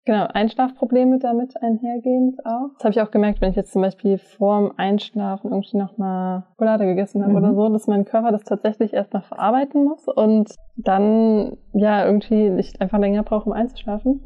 Genau, 0.05 0.27
Einschlafprobleme 0.27 1.17
damit 1.17 1.59
einhergehend 1.63 2.45
auch. 2.45 2.69
Das 2.75 2.83
habe 2.83 2.91
ich 2.91 3.01
auch 3.01 3.09
gemerkt, 3.09 3.41
wenn 3.41 3.49
ich 3.49 3.55
jetzt 3.55 3.73
zum 3.73 3.81
Beispiel 3.81 4.19
vorm 4.19 4.71
Einschlafen 4.77 5.51
irgendwie 5.51 5.77
nochmal 5.77 6.43
Schokolade 6.51 6.85
gegessen 6.85 7.23
habe 7.23 7.31
mhm. 7.31 7.37
oder 7.37 7.55
so, 7.55 7.69
dass 7.69 7.87
mein 7.87 8.05
Körper 8.05 8.31
das 8.31 8.43
tatsächlich 8.43 8.93
erst 8.93 9.13
noch 9.13 9.23
verarbeiten 9.23 9.83
muss 9.83 10.07
und 10.07 10.53
dann 10.75 11.57
ja 11.73 12.05
irgendwie 12.05 12.51
nicht 12.51 12.81
einfach 12.81 12.99
länger 12.99 13.23
braucht, 13.23 13.47
um 13.47 13.53
einzuschlafen. 13.53 14.23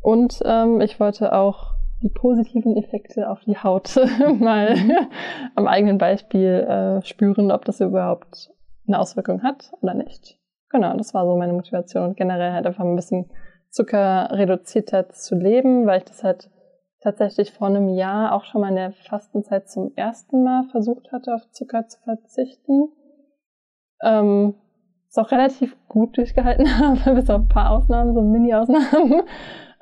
Und 0.00 0.40
ähm, 0.44 0.80
ich 0.80 0.98
wollte 0.98 1.32
auch 1.32 1.74
die 2.02 2.10
positiven 2.10 2.76
Effekte 2.76 3.30
auf 3.30 3.38
die 3.46 3.56
Haut 3.56 3.94
mal 4.40 4.74
am 5.54 5.68
eigenen 5.68 5.98
Beispiel 5.98 6.66
äh, 6.68 7.02
spüren, 7.06 7.52
ob 7.52 7.64
das 7.64 7.80
überhaupt 7.80 8.50
eine 8.88 8.98
Auswirkung 8.98 9.44
hat 9.44 9.70
oder 9.80 9.94
nicht. 9.94 10.36
Genau, 10.70 10.96
das 10.96 11.14
war 11.14 11.26
so 11.26 11.36
meine 11.36 11.52
Motivation 11.52 12.08
und 12.08 12.16
generell 12.16 12.52
halt 12.52 12.66
einfach 12.66 12.84
ein 12.84 12.96
bisschen 12.96 13.30
zuckerreduzierter 13.72 15.08
zu 15.08 15.34
leben, 15.34 15.86
weil 15.86 15.98
ich 15.98 16.04
das 16.04 16.22
halt 16.22 16.50
tatsächlich 17.00 17.52
vor 17.52 17.66
einem 17.66 17.88
Jahr 17.88 18.32
auch 18.32 18.44
schon 18.44 18.60
mal 18.60 18.68
in 18.68 18.76
der 18.76 18.92
Fastenzeit 18.92 19.68
zum 19.68 19.92
ersten 19.96 20.44
Mal 20.44 20.64
versucht 20.70 21.10
hatte, 21.10 21.34
auf 21.34 21.50
Zucker 21.50 21.88
zu 21.88 21.98
verzichten. 22.00 22.88
Ähm, 24.02 24.54
es 25.08 25.18
auch 25.18 25.32
relativ 25.32 25.76
gut 25.88 26.16
durchgehalten 26.16 26.66
habe, 26.78 27.14
bis 27.14 27.28
auf 27.28 27.42
ein 27.42 27.48
paar 27.48 27.70
Ausnahmen, 27.70 28.14
so 28.14 28.22
Mini-Ausnahmen. 28.22 29.22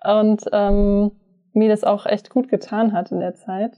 Und 0.02 0.44
ähm, 0.52 1.12
mir 1.52 1.68
das 1.68 1.84
auch 1.84 2.06
echt 2.06 2.30
gut 2.30 2.48
getan 2.48 2.92
hat 2.92 3.12
in 3.12 3.20
der 3.20 3.34
Zeit. 3.34 3.76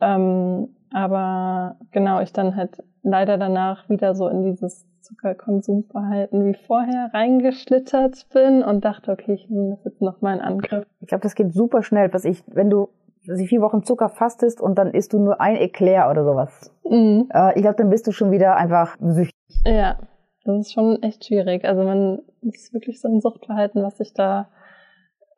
Ähm, 0.00 0.76
aber 0.92 1.76
genau, 1.90 2.20
ich 2.20 2.32
dann 2.32 2.56
halt 2.56 2.82
leider 3.02 3.38
danach 3.38 3.88
wieder 3.88 4.14
so 4.14 4.28
in 4.28 4.44
dieses 4.44 4.86
Zuckerkonsumverhalten 5.02 6.44
wie 6.44 6.54
vorher 6.54 7.10
reingeschlittert 7.12 8.26
bin 8.32 8.62
und 8.62 8.84
dachte, 8.84 9.12
okay, 9.12 9.32
ich 9.32 9.48
nehme 9.48 9.70
das 9.70 9.84
jetzt 9.84 10.02
nochmal 10.02 10.36
in 10.36 10.42
Angriff. 10.42 10.86
Ich 11.00 11.08
glaube, 11.08 11.22
das 11.22 11.34
geht 11.34 11.54
super 11.54 11.82
schnell, 11.82 12.12
was 12.12 12.24
ich, 12.24 12.42
wenn 12.46 12.70
du 12.70 12.88
also 13.28 13.44
vier 13.44 13.60
Wochen 13.60 13.82
Zucker 13.82 14.08
fastest 14.08 14.60
und 14.60 14.76
dann 14.76 14.92
isst 14.92 15.12
du 15.12 15.18
nur 15.18 15.40
ein 15.40 15.56
Eclair 15.56 16.10
oder 16.10 16.24
sowas. 16.24 16.74
Mhm. 16.88 17.28
Äh, 17.32 17.54
ich 17.56 17.62
glaube, 17.62 17.76
dann 17.76 17.90
bist 17.90 18.06
du 18.06 18.12
schon 18.12 18.30
wieder 18.30 18.56
einfach 18.56 18.96
süchtig. 19.00 19.34
Ja, 19.66 19.98
das 20.44 20.60
ist 20.60 20.72
schon 20.72 21.02
echt 21.02 21.26
schwierig. 21.26 21.64
Also 21.64 21.82
man 21.82 22.20
das 22.42 22.54
ist 22.54 22.74
wirklich 22.74 23.00
so 23.00 23.08
ein 23.08 23.20
Suchtverhalten, 23.20 23.82
was 23.82 23.98
sich 23.98 24.14
da 24.14 24.48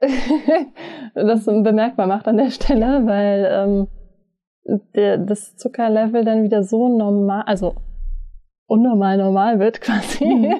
das 1.14 1.44
bemerkbar 1.44 2.06
macht 2.06 2.26
an 2.26 2.36
der 2.36 2.50
Stelle, 2.50 3.06
weil 3.06 3.48
ähm, 3.50 3.88
der, 4.64 5.18
das 5.18 5.56
Zuckerlevel 5.56 6.24
dann 6.24 6.42
wieder 6.42 6.62
so 6.62 6.88
normal, 6.88 7.42
also 7.46 7.74
unnormal 8.66 9.18
normal 9.18 9.58
wird 9.58 9.80
quasi, 9.80 10.24
mhm. 10.24 10.54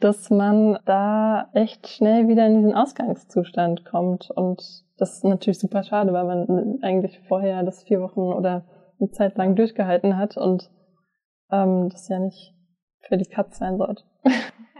dass 0.00 0.30
man 0.30 0.78
da 0.84 1.48
echt 1.54 1.88
schnell 1.88 2.28
wieder 2.28 2.46
in 2.46 2.56
diesen 2.56 2.74
Ausgangszustand 2.74 3.84
kommt. 3.84 4.30
Und 4.30 4.84
das 4.96 5.14
ist 5.14 5.24
natürlich 5.24 5.58
super 5.58 5.82
schade, 5.82 6.12
weil 6.12 6.24
man 6.24 6.78
eigentlich 6.82 7.20
vorher 7.26 7.62
das 7.64 7.82
vier 7.82 8.00
Wochen 8.00 8.20
oder 8.20 8.64
eine 9.00 9.10
Zeit 9.10 9.36
lang 9.36 9.56
durchgehalten 9.56 10.16
hat 10.16 10.36
und 10.36 10.70
ähm, 11.50 11.88
das 11.90 12.08
ja 12.08 12.18
nicht 12.18 12.54
für 13.00 13.16
die 13.16 13.28
Katz 13.28 13.58
sein 13.58 13.76
sollte. 13.76 14.04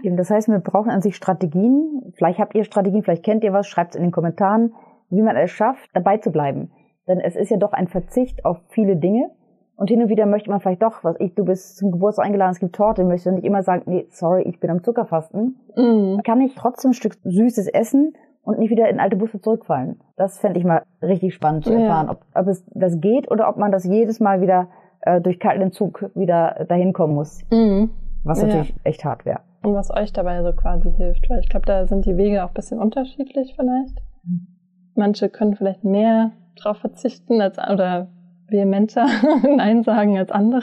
Das 0.04 0.30
heißt, 0.30 0.46
wir 0.46 0.60
brauchen 0.60 0.92
an 0.92 1.02
sich 1.02 1.16
Strategien. 1.16 2.12
Vielleicht 2.14 2.38
habt 2.38 2.54
ihr 2.54 2.62
Strategien, 2.62 3.02
vielleicht 3.02 3.24
kennt 3.24 3.42
ihr 3.42 3.52
was, 3.52 3.66
schreibt 3.66 3.90
es 3.90 3.96
in 3.96 4.04
den 4.04 4.12
Kommentaren, 4.12 4.72
wie 5.10 5.22
man 5.22 5.36
es 5.36 5.50
schafft, 5.50 5.90
dabei 5.92 6.18
zu 6.18 6.30
bleiben. 6.30 6.70
Denn 7.08 7.20
es 7.20 7.34
ist 7.34 7.50
ja 7.50 7.56
doch 7.56 7.72
ein 7.72 7.88
Verzicht 7.88 8.44
auf 8.44 8.60
viele 8.68 8.96
Dinge. 8.96 9.30
Und 9.76 9.90
hin 9.90 10.02
und 10.02 10.08
wieder 10.08 10.26
möchte 10.26 10.50
man 10.50 10.60
vielleicht 10.60 10.82
doch, 10.82 11.04
was 11.04 11.14
ich, 11.20 11.34
du 11.34 11.44
bist 11.44 11.76
zum 11.76 11.92
Geburtstag 11.92 12.26
eingeladen, 12.26 12.50
es 12.50 12.58
gibt 12.58 12.74
Torte, 12.74 13.04
möchte 13.04 13.30
nicht 13.30 13.44
immer 13.44 13.62
sagen, 13.62 13.84
nee, 13.86 14.06
sorry, 14.10 14.42
ich 14.42 14.58
bin 14.58 14.70
am 14.70 14.82
Zuckerfasten. 14.82 15.56
Mhm. 15.76 16.20
Kann 16.24 16.40
ich 16.40 16.56
trotzdem 16.56 16.90
ein 16.90 16.94
Stück 16.94 17.14
Süßes 17.22 17.68
essen 17.68 18.14
und 18.42 18.58
nicht 18.58 18.70
wieder 18.70 18.88
in 18.88 18.98
alte 18.98 19.14
Busse 19.14 19.40
zurückfallen? 19.40 20.00
Das 20.16 20.40
fände 20.40 20.58
ich 20.58 20.64
mal 20.64 20.82
richtig 21.00 21.32
spannend 21.32 21.64
zu 21.64 21.72
erfahren, 21.72 22.06
ja. 22.06 22.12
ob, 22.12 22.24
ob 22.34 22.48
es 22.48 22.64
das 22.74 23.00
geht 23.00 23.30
oder 23.30 23.48
ob 23.48 23.56
man 23.56 23.70
das 23.70 23.84
jedes 23.84 24.18
Mal 24.18 24.40
wieder 24.40 24.66
äh, 25.02 25.20
durch 25.20 25.38
kalten 25.38 25.70
Zug 25.70 26.10
wieder 26.16 26.66
dahin 26.68 26.92
kommen 26.92 27.14
muss. 27.14 27.40
Mhm. 27.52 27.90
Was 28.24 28.42
natürlich 28.42 28.70
ja. 28.70 28.76
echt 28.82 29.04
hart 29.04 29.24
wäre. 29.24 29.40
Und 29.62 29.74
was 29.74 29.92
euch 29.94 30.12
dabei 30.12 30.42
so 30.42 30.52
quasi 30.52 30.90
hilft, 30.90 31.30
weil 31.30 31.38
ich 31.38 31.48
glaube, 31.48 31.66
da 31.66 31.86
sind 31.86 32.04
die 32.04 32.16
Wege 32.16 32.44
auch 32.44 32.48
ein 32.48 32.54
bisschen 32.54 32.80
unterschiedlich 32.80 33.54
vielleicht. 33.56 34.02
Mhm. 34.24 34.57
Manche 34.98 35.28
können 35.28 35.54
vielleicht 35.54 35.84
mehr 35.84 36.32
drauf 36.56 36.78
verzichten 36.78 37.40
als 37.40 37.58
oder 37.58 38.08
vehementer 38.48 39.06
Nein 39.56 39.82
sagen 39.82 40.18
als 40.18 40.30
andere. 40.30 40.62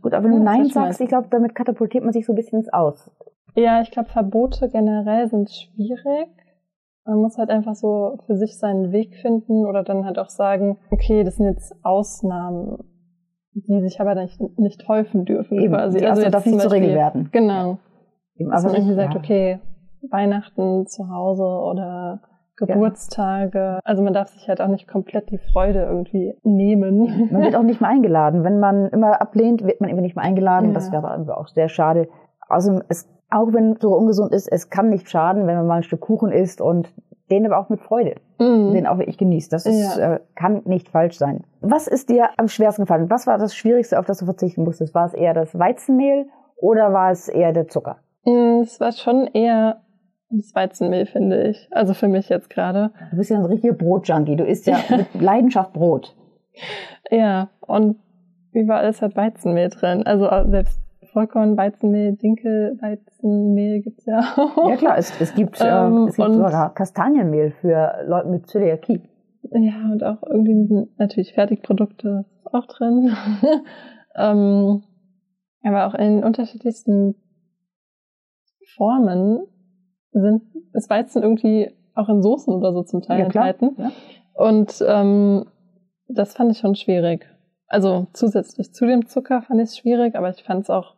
Gut, 0.00 0.14
aber 0.14 0.24
wenn 0.24 0.36
du 0.36 0.42
Nein 0.42 0.66
sagst, 0.66 1.00
ich 1.00 1.08
glaube, 1.08 1.28
damit 1.30 1.54
katapultiert 1.54 2.04
man 2.04 2.12
sich 2.12 2.24
so 2.24 2.32
ein 2.32 2.36
bisschen 2.36 2.60
ins 2.60 2.72
Aus. 2.72 3.10
Ja, 3.56 3.80
ich 3.80 3.90
glaube, 3.90 4.10
Verbote 4.10 4.68
generell 4.68 5.28
sind 5.28 5.50
schwierig. 5.50 6.28
Man 7.04 7.18
muss 7.18 7.38
halt 7.38 7.50
einfach 7.50 7.74
so 7.74 8.18
für 8.26 8.36
sich 8.36 8.58
seinen 8.58 8.92
Weg 8.92 9.16
finden 9.16 9.66
oder 9.66 9.82
dann 9.82 10.04
halt 10.04 10.18
auch 10.18 10.28
sagen, 10.28 10.78
okay, 10.90 11.24
das 11.24 11.36
sind 11.36 11.46
jetzt 11.46 11.74
Ausnahmen, 11.82 12.78
die 13.54 13.80
sich 13.80 14.00
aber 14.00 14.14
nicht, 14.14 14.40
nicht 14.58 14.86
häufen 14.88 15.24
dürfen 15.24 15.58
Eben, 15.58 15.72
quasi. 15.72 15.98
Die 15.98 16.06
also 16.06 16.22
jetzt 16.22 16.34
darf 16.34 16.46
nicht 16.46 16.60
zur 16.60 16.72
Regel 16.72 16.94
werden. 16.94 17.30
Genau. 17.32 17.78
Eben, 18.36 18.50
Dass 18.50 18.64
aber 18.64 18.72
man 18.72 18.82
irgendwie 18.82 19.00
ja. 19.00 19.04
sagt, 19.04 19.16
okay, 19.16 19.58
Weihnachten 20.10 20.86
zu 20.86 21.08
Hause 21.08 21.44
oder 21.44 22.20
Geburtstage. 22.56 23.80
Also 23.84 24.02
man 24.02 24.12
darf 24.14 24.28
sich 24.28 24.48
halt 24.48 24.60
auch 24.60 24.68
nicht 24.68 24.88
komplett 24.88 25.30
die 25.30 25.38
Freude 25.38 25.82
irgendwie 25.84 26.34
nehmen. 26.42 27.28
Man 27.30 27.42
wird 27.42 27.56
auch 27.56 27.62
nicht 27.62 27.80
mehr 27.80 27.90
eingeladen. 27.90 28.44
Wenn 28.44 28.58
man 28.60 28.88
immer 28.88 29.20
ablehnt, 29.20 29.64
wird 29.64 29.80
man 29.80 29.90
immer 29.90 30.00
nicht 30.00 30.16
mehr 30.16 30.24
eingeladen. 30.24 30.68
Ja. 30.68 30.74
Das 30.74 30.92
wäre 30.92 31.08
aber 31.10 31.38
auch 31.38 31.48
sehr 31.48 31.68
schade. 31.68 32.08
Also 32.48 32.80
es, 32.88 33.08
auch 33.30 33.52
wenn 33.52 33.72
es 33.72 33.80
so 33.80 33.94
ungesund 33.96 34.32
ist, 34.32 34.50
es 34.50 34.70
kann 34.70 34.88
nicht 34.88 35.10
schaden, 35.10 35.46
wenn 35.46 35.56
man 35.56 35.66
mal 35.66 35.76
ein 35.78 35.82
Stück 35.82 36.00
Kuchen 36.00 36.30
isst 36.32 36.60
und 36.60 36.92
den 37.30 37.44
aber 37.44 37.58
auch 37.58 37.68
mit 37.70 37.80
Freude, 37.80 38.14
Mhm. 38.38 38.72
den 38.72 38.86
auch 38.86 38.98
wirklich 38.98 39.18
genießt. 39.18 39.52
Das 39.52 39.66
ist, 39.66 39.96
Ja. 39.98 40.14
äh, 40.14 40.20
kann 40.36 40.62
nicht 40.64 40.88
falsch 40.88 41.18
sein. 41.18 41.42
Was 41.60 41.88
ist 41.88 42.08
dir 42.08 42.28
am 42.36 42.46
schwersten 42.46 42.82
gefallen? 42.82 43.10
Was 43.10 43.26
war 43.26 43.36
das 43.38 43.56
Schwierigste, 43.56 43.98
auf 43.98 44.06
das 44.06 44.18
du 44.18 44.26
verzichten 44.26 44.62
musstest? 44.62 44.94
War 44.94 45.06
es 45.06 45.14
eher 45.14 45.34
das 45.34 45.58
Weizenmehl 45.58 46.26
oder 46.56 46.92
war 46.92 47.10
es 47.10 47.28
eher 47.28 47.52
der 47.52 47.66
Zucker? 47.66 47.96
Mm, 48.24 48.60
Es 48.62 48.78
war 48.78 48.92
schon 48.92 49.26
eher 49.32 49.78
das 50.30 50.54
Weizenmehl, 50.54 51.06
finde 51.06 51.48
ich. 51.48 51.68
Also 51.70 51.94
für 51.94 52.08
mich 52.08 52.28
jetzt 52.28 52.50
gerade. 52.50 52.90
Du 53.10 53.16
bist 53.16 53.30
ja 53.30 53.38
ein 53.38 53.44
richtiger 53.44 53.74
Brotjunkie. 53.74 54.36
Du 54.36 54.44
isst 54.44 54.66
ja 54.66 54.78
mit 54.90 55.06
Leidenschaft 55.20 55.72
Brot. 55.72 56.16
Ja, 57.10 57.50
und 57.60 57.96
überall 58.52 58.88
ist 58.88 59.02
halt 59.02 59.16
Weizenmehl 59.16 59.68
drin. 59.68 60.04
Also 60.04 60.28
auch 60.28 60.48
selbst 60.48 60.80
Vollkorn, 61.12 61.56
Weizenmehl, 61.56 62.16
Dinkel, 62.16 62.78
Weizenmehl 62.80 63.80
gibt's 63.82 64.04
ja 64.06 64.20
auch. 64.36 64.68
Ja 64.68 64.76
klar, 64.76 64.98
es, 64.98 65.18
es 65.20 65.34
gibt, 65.34 65.58
Ähm, 65.60 66.06
äh, 66.06 66.08
es 66.08 66.16
gibt 66.16 66.32
sogar 66.32 66.74
Kastanienmehl 66.74 67.52
für 67.60 68.04
Leute 68.06 68.28
mit 68.28 68.46
Zöliakie. 68.48 69.02
Ja, 69.52 69.90
und 69.92 70.02
auch 70.02 70.22
irgendwie 70.28 70.54
diesen, 70.54 70.94
natürlich 70.98 71.32
Fertigprodukte 71.32 72.26
auch 72.44 72.66
drin. 72.66 73.12
ähm, 74.16 74.82
aber 75.62 75.86
auch 75.86 75.94
in 75.94 76.24
unterschiedlichsten 76.24 77.14
Formen 78.76 79.46
sind, 80.20 80.42
ist 80.72 80.90
Weizen 80.90 81.22
irgendwie 81.22 81.72
auch 81.94 82.08
in 82.08 82.22
Soßen 82.22 82.52
oder 82.54 82.72
so 82.72 82.82
zum 82.82 83.02
Teil 83.02 83.20
Ja, 83.20 83.24
enthalten. 83.26 83.76
Ja. 83.78 83.90
Und 84.34 84.84
ähm, 84.86 85.46
das 86.08 86.34
fand 86.34 86.52
ich 86.52 86.58
schon 86.58 86.74
schwierig. 86.74 87.26
Also 87.68 88.06
zusätzlich 88.12 88.72
zu 88.72 88.86
dem 88.86 89.06
Zucker 89.06 89.42
fand 89.42 89.60
ich 89.60 89.70
es 89.70 89.78
schwierig, 89.78 90.14
aber 90.14 90.30
ich 90.30 90.42
fand 90.44 90.62
es 90.64 90.70
auch 90.70 90.94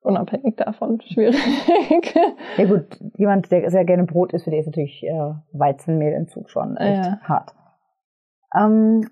unabhängig 0.00 0.56
davon 0.56 1.00
schwierig. 1.06 1.36
Ja 2.56 2.64
gut, 2.66 2.98
jemand, 3.16 3.50
der 3.50 3.70
sehr 3.70 3.84
gerne 3.84 4.04
Brot 4.04 4.32
isst, 4.32 4.44
für 4.44 4.50
den 4.50 4.60
ist 4.60 4.66
natürlich 4.66 5.02
äh, 5.04 5.32
Weizenmehlentzug 5.52 6.50
schon 6.50 6.76
echt 6.76 7.04
Ja. 7.04 7.20
hart. 7.22 7.54
Ähm, 8.56 9.08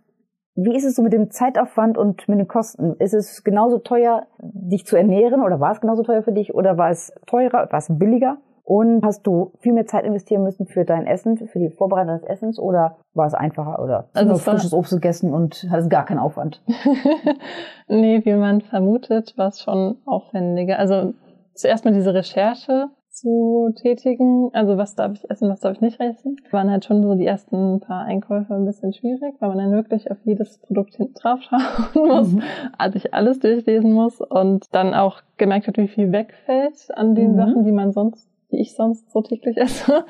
wie 0.55 0.77
ist 0.77 0.85
es 0.85 0.97
so 0.97 1.03
mit 1.03 1.15
dem 1.15 1.31
Zeitaufwand 1.31 1.97
und 1.97 2.29
mit 2.29 2.39
den 2.39 2.47
Kosten? 2.49 2.95
Ist 2.99 3.15
es 3.15 3.43
genauso 3.43 3.79
teuer, 3.79 4.27
dich 4.39 4.85
zu 4.85 4.97
ernähren 4.97 5.43
oder 5.43 5.61
war 5.61 5.73
es 5.73 5.81
genauso 5.81 6.03
teuer 6.03 6.23
für 6.23 6.33
dich 6.33 6.55
oder 6.55 6.77
war 6.77 6.91
es 6.91 7.13
teurer, 7.27 7.69
war 7.71 7.79
es 7.79 7.89
billiger? 7.91 8.37
Und 8.65 9.05
hast 9.05 9.27
du 9.27 9.51
viel 9.59 9.73
mehr 9.73 9.87
Zeit 9.87 10.05
investieren 10.05 10.45
müssen 10.45 10.67
für 10.67 10.85
dein 10.85 11.07
Essen, 11.07 11.37
für 11.37 11.59
die 11.59 11.71
Vorbereitung 11.71 12.19
des 12.21 12.23
Essens 12.29 12.59
oder 12.61 12.97
war 13.13 13.27
es 13.27 13.35
einfacher 13.35 13.83
oder 13.83 14.05
hast 14.09 14.17
Also 14.17 14.29
nur 14.31 14.39
frisches 14.39 14.73
Obst 14.73 14.93
gegessen 14.93 15.35
und 15.35 15.67
hattest 15.71 15.91
gar 15.91 16.05
keinen 16.05 16.21
Aufwand? 16.21 16.63
nee, 17.89 18.21
wie 18.25 18.35
man 18.35 18.61
vermutet, 18.61 19.35
war 19.37 19.49
es 19.49 19.61
schon 19.63 19.97
aufwendiger. 20.07 20.79
Also 20.79 21.15
zuerst 21.55 21.85
mal 21.85 21.93
diese 21.95 22.15
Recherche 22.15 22.89
zu 23.11 23.71
tätigen. 23.77 24.49
Also 24.55 24.79
was 24.79 24.95
darf 24.95 25.13
ich 25.15 25.29
essen, 25.31 25.51
was 25.51 25.61
darf 25.61 25.73
ich 25.75 25.81
nicht 25.83 26.01
essen. 26.01 26.37
Waren 26.51 26.71
halt 26.71 26.85
schon 26.85 27.03
so 27.03 27.15
die 27.15 27.27
ersten 27.27 27.81
paar 27.81 28.05
Einkäufe 28.05 28.55
ein 28.55 28.65
bisschen 28.65 28.93
schwierig, 28.95 29.35
weil 29.41 29.51
man 29.51 29.59
dann 29.59 29.73
wirklich 29.73 30.11
auf 30.11 30.17
jedes 30.25 30.59
Produkt 30.59 30.95
hinten 30.95 31.15
drauf 31.15 31.41
schauen 31.43 31.61
muss, 32.09 32.33
Mhm. 32.33 32.43
also 32.79 32.97
ich 32.97 33.13
alles 33.13 33.39
durchlesen 33.41 33.93
muss 33.93 34.21
und 34.21 34.67
dann 34.73 34.95
auch 34.95 35.21
gemerkt 35.37 35.67
hat, 35.67 35.77
wie 35.77 35.89
viel 35.89 36.11
wegfällt 36.13 36.89
an 36.95 37.15
den 37.15 37.33
Mhm. 37.33 37.37
Sachen, 37.37 37.65
die 37.65 37.73
man 37.73 37.93
sonst, 37.93 38.27
die 38.53 38.61
ich 38.61 38.75
sonst 38.75 39.11
so 39.11 39.23
täglich 39.23 39.57
esse. 39.57 40.05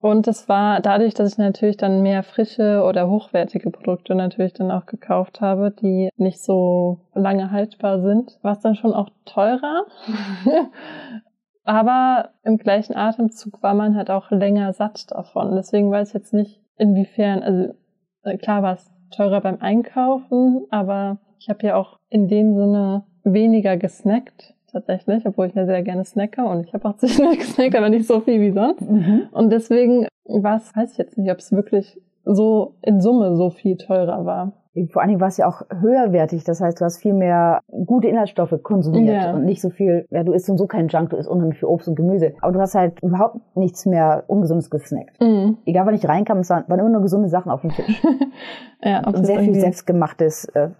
Und 0.00 0.28
es 0.28 0.48
war 0.48 0.80
dadurch, 0.80 1.14
dass 1.14 1.32
ich 1.32 1.38
natürlich 1.38 1.76
dann 1.76 2.02
mehr 2.02 2.22
frische 2.22 2.84
oder 2.84 3.10
hochwertige 3.10 3.70
Produkte 3.70 4.14
natürlich 4.14 4.52
dann 4.52 4.70
auch 4.70 4.86
gekauft 4.86 5.40
habe, 5.40 5.72
die 5.72 6.10
nicht 6.16 6.40
so 6.40 7.00
lange 7.14 7.50
haltbar 7.50 8.00
sind, 8.00 8.38
war 8.42 8.52
es 8.52 8.60
dann 8.60 8.76
schon 8.76 8.94
auch 8.94 9.10
teurer. 9.24 9.86
Aber 11.64 12.30
im 12.44 12.58
gleichen 12.58 12.96
Atemzug 12.96 13.62
war 13.62 13.74
man 13.74 13.96
halt 13.96 14.10
auch 14.10 14.30
länger 14.30 14.72
satt 14.72 15.10
davon. 15.10 15.54
Deswegen 15.56 15.90
weiß 15.90 16.08
ich 16.08 16.14
jetzt 16.14 16.32
nicht, 16.32 16.62
inwiefern, 16.78 17.42
also 17.42 17.74
äh, 18.22 18.38
klar 18.38 18.62
war 18.62 18.74
es 18.74 18.90
teurer 19.10 19.40
beim 19.40 19.60
Einkaufen, 19.60 20.66
aber 20.70 21.18
ich 21.38 21.48
habe 21.48 21.66
ja 21.66 21.76
auch 21.76 21.98
in 22.08 22.28
dem 22.28 22.54
Sinne 22.54 23.04
weniger 23.24 23.76
gesnackt 23.76 24.54
tatsächlich, 24.72 25.26
obwohl 25.26 25.46
ich 25.46 25.54
ja 25.54 25.66
sehr 25.66 25.82
gerne 25.82 26.04
snacke 26.04 26.42
und 26.42 26.64
ich 26.64 26.72
habe 26.72 26.88
auch 26.88 26.96
zwischendurch 26.98 27.38
gesnackt, 27.38 27.74
aber 27.74 27.88
nicht 27.88 28.06
so 28.06 28.20
viel 28.20 28.40
wie 28.40 28.52
sonst. 28.52 28.88
Mhm. 28.88 29.28
Und 29.32 29.50
deswegen 29.50 30.06
war 30.24 30.56
es, 30.56 30.74
weiß 30.74 30.92
ich 30.92 30.98
jetzt 30.98 31.18
nicht, 31.18 31.30
ob 31.30 31.38
es 31.38 31.52
wirklich 31.52 32.00
so 32.24 32.74
in 32.82 33.00
Summe 33.00 33.36
so 33.36 33.50
viel 33.50 33.76
teurer 33.76 34.26
war. 34.26 34.52
Vor 34.92 35.02
allen 35.02 35.08
Dingen 35.08 35.20
war 35.20 35.28
es 35.28 35.36
ja 35.38 35.48
auch 35.48 35.62
höherwertig. 35.80 36.44
Das 36.44 36.60
heißt, 36.60 36.80
du 36.80 36.84
hast 36.84 36.98
viel 36.98 37.14
mehr 37.14 37.60
gute 37.86 38.06
Inhaltsstoffe 38.08 38.54
konsumiert 38.62 39.22
Ja. 39.24 39.34
und 39.34 39.44
nicht 39.44 39.60
so 39.60 39.70
viel, 39.70 40.06
ja, 40.10 40.22
du 40.22 40.32
isst 40.32 40.46
so 40.46 40.66
keinen 40.66 40.88
Junk, 40.88 41.10
du 41.10 41.16
isst 41.16 41.28
unheimlich 41.28 41.58
viel 41.58 41.68
Obst 41.68 41.88
und 41.88 41.96
Gemüse. 41.96 42.34
Aber 42.42 42.52
du 42.52 42.60
hast 42.60 42.74
halt 42.74 43.02
überhaupt 43.02 43.38
nichts 43.56 43.86
mehr 43.86 44.24
Ungesundes 44.28 44.70
gesnackt. 44.70 45.20
Mhm. 45.20 45.58
Egal, 45.66 45.86
wann 45.86 45.94
ich 45.94 46.08
reinkam, 46.08 46.38
es 46.38 46.50
waren 46.50 46.64
immer 46.68 46.88
nur 46.88 47.02
gesunde 47.02 47.28
Sachen 47.28 47.50
auf 47.50 47.62
dem 47.62 47.70
Tisch. 47.70 48.02
ja, 48.82 49.04
Und 49.06 49.24
sehr 49.26 49.40
viel 49.40 49.54
selbstgemachtes, 49.54 50.44
äh, 50.54 50.70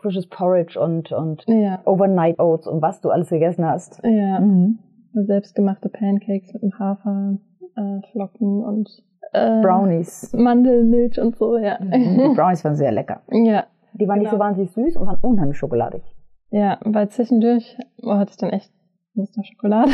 frisches 0.00 0.28
Porridge 0.28 0.78
und, 0.78 1.12
und 1.12 1.44
Ja, 1.46 1.80
Overnight 1.86 2.38
Oats 2.38 2.66
und 2.66 2.82
was 2.82 3.00
du 3.00 3.10
alles 3.10 3.30
gegessen 3.30 3.64
hast. 3.64 4.00
ja. 4.04 4.40
Mhm. 4.40 4.78
Selbstgemachte 5.14 5.88
Pancakes 5.88 6.52
mit 6.52 6.62
dem 6.62 6.78
Hafer, 6.78 7.38
äh, 7.76 8.00
Flocken 8.12 8.62
und 8.62 8.90
äh, 9.32 9.60
Brownies. 9.62 10.32
Mandelmilch 10.32 11.20
und 11.20 11.36
so, 11.36 11.56
ja. 11.58 11.78
Mhm. 11.80 12.30
Die 12.30 12.34
Brownies 12.34 12.64
waren 12.64 12.76
sehr 12.76 12.92
lecker. 12.92 13.20
ja, 13.30 13.64
Die 13.94 14.06
waren 14.08 14.18
nicht 14.18 14.30
so 14.30 14.36
Genau. 14.36 14.44
wahnsinnig 14.46 14.70
süß 14.72 14.96
und 14.96 15.06
waren 15.06 15.18
unheimlich 15.22 15.58
schokoladig. 15.58 16.02
Ja, 16.50 16.78
weil 16.84 17.08
zwischendurch 17.08 17.76
oh, 18.02 18.14
hatte 18.14 18.30
ich 18.30 18.36
dann 18.36 18.50
echt 18.50 18.70
Lust 19.14 19.36
auf 19.38 19.44
Schokolade. 19.46 19.90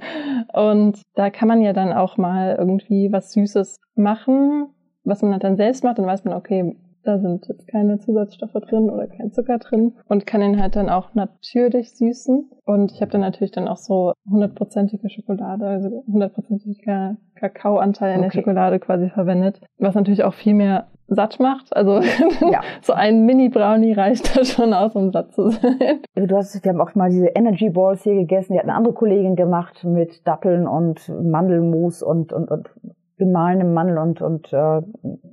und 0.54 1.02
da 1.14 1.30
kann 1.30 1.48
man 1.48 1.60
ja 1.60 1.72
dann 1.72 1.92
auch 1.92 2.16
mal 2.16 2.56
irgendwie 2.58 3.10
was 3.12 3.32
Süßes 3.32 3.80
machen, 3.96 4.68
was 5.04 5.22
man 5.22 5.38
dann 5.40 5.56
selbst 5.56 5.84
macht. 5.84 5.98
Dann 5.98 6.06
weiß 6.06 6.24
man, 6.24 6.34
okay, 6.34 6.76
da 7.02 7.18
sind 7.18 7.46
jetzt 7.48 7.66
keine 7.68 7.98
Zusatzstoffe 7.98 8.52
drin 8.52 8.90
oder 8.90 9.06
kein 9.06 9.32
Zucker 9.32 9.58
drin 9.58 9.94
und 10.08 10.26
kann 10.26 10.42
ihn 10.42 10.60
halt 10.60 10.76
dann 10.76 10.88
auch 10.90 11.14
natürlich 11.14 11.92
süßen. 11.96 12.50
Und 12.64 12.92
ich 12.92 13.00
habe 13.00 13.10
dann 13.10 13.22
natürlich 13.22 13.52
dann 13.52 13.68
auch 13.68 13.78
so 13.78 14.12
hundertprozentige 14.28 15.08
Schokolade, 15.08 15.66
also 15.66 16.04
hundertprozentiger 16.06 17.16
Kakaoanteil 17.36 18.14
in 18.14 18.20
der 18.20 18.28
Okay. 18.28 18.38
Schokolade 18.38 18.78
quasi 18.78 19.08
verwendet, 19.08 19.60
was 19.78 19.94
natürlich 19.94 20.24
auch 20.24 20.34
viel 20.34 20.54
mehr 20.54 20.86
satt 21.08 21.40
macht. 21.40 21.74
Also 21.74 22.00
Ja. 22.52 22.60
so 22.82 22.92
ein 22.92 23.24
Mini-Brownie 23.26 23.92
reicht 23.94 24.36
da 24.36 24.44
schon 24.44 24.72
aus, 24.74 24.94
um 24.94 25.10
satt 25.10 25.32
zu 25.32 25.48
sein. 25.48 26.00
Also 26.14 26.26
Du 26.28 26.36
hast, 26.36 26.62
wir 26.64 26.70
haben 26.72 26.80
auch 26.80 26.94
mal 26.94 27.10
diese 27.10 27.28
Energy 27.28 27.70
Balls 27.70 28.02
hier 28.02 28.14
gegessen. 28.14 28.52
Die 28.52 28.58
hat 28.58 28.66
eine 28.66 28.74
andere 28.74 28.94
Kollegin 28.94 29.36
gemacht 29.36 29.84
mit 29.84 30.26
Datteln 30.26 30.68
und 30.68 31.08
Mandelmus 31.08 32.02
und, 32.02 32.32
und, 32.32 32.50
und 32.50 32.70
gemahlenem 33.18 33.74
Mandel 33.74 33.98
und, 33.98 34.22
und 34.22 34.52
äh, 34.52 34.82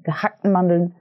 gehackten 0.03 0.51
Mandeln. 0.51 0.95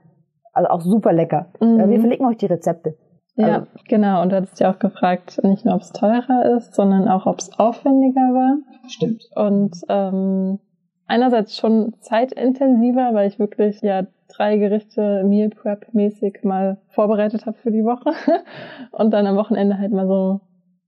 Also 0.57 0.69
auch 0.69 0.81
super 0.81 1.13
lecker. 1.13 1.47
Mhm. 1.61 1.79
Äh, 1.79 1.89
wir 1.89 1.99
verlinken 1.99 2.27
euch 2.27 2.37
die 2.37 2.45
Rezepte. 2.47 2.95
Ja, 3.35 3.47
Also- 3.47 3.67
genau. 3.87 4.21
Und 4.21 4.31
du 4.31 4.35
hattest 4.37 4.59
ja 4.59 4.71
auch 4.71 4.79
gefragt, 4.79 5.39
nicht 5.43 5.63
nur, 5.65 5.75
ob 5.75 5.81
es 5.81 5.91
teurer 5.91 6.57
ist, 6.57 6.73
sondern 6.75 7.07
auch, 7.07 7.25
ob 7.27 7.39
es 7.39 7.57
aufwendiger 7.59 8.21
war. 8.21 8.57
Stimmt. 8.87 9.23
Und 9.35 9.75
ähm, 9.89 10.59
einerseits 11.05 11.55
schon 11.55 11.93
zeitintensiver, 11.99 13.13
weil 13.13 13.27
ich 13.27 13.37
wirklich 13.39 13.81
ja 13.81 14.03
drei 14.35 14.57
Gerichte 14.57 15.23
Meal 15.23 15.49
Prep 15.49 15.93
mäßig 15.93 16.39
mal 16.43 16.77
vorbereitet 16.89 17.45
habe 17.45 17.57
für 17.57 17.71
die 17.71 17.83
Woche 17.85 18.11
und 18.91 19.11
dann 19.11 19.25
am 19.27 19.35
Wochenende 19.37 19.77
halt 19.77 19.91
mal 19.91 20.07
so 20.07 20.41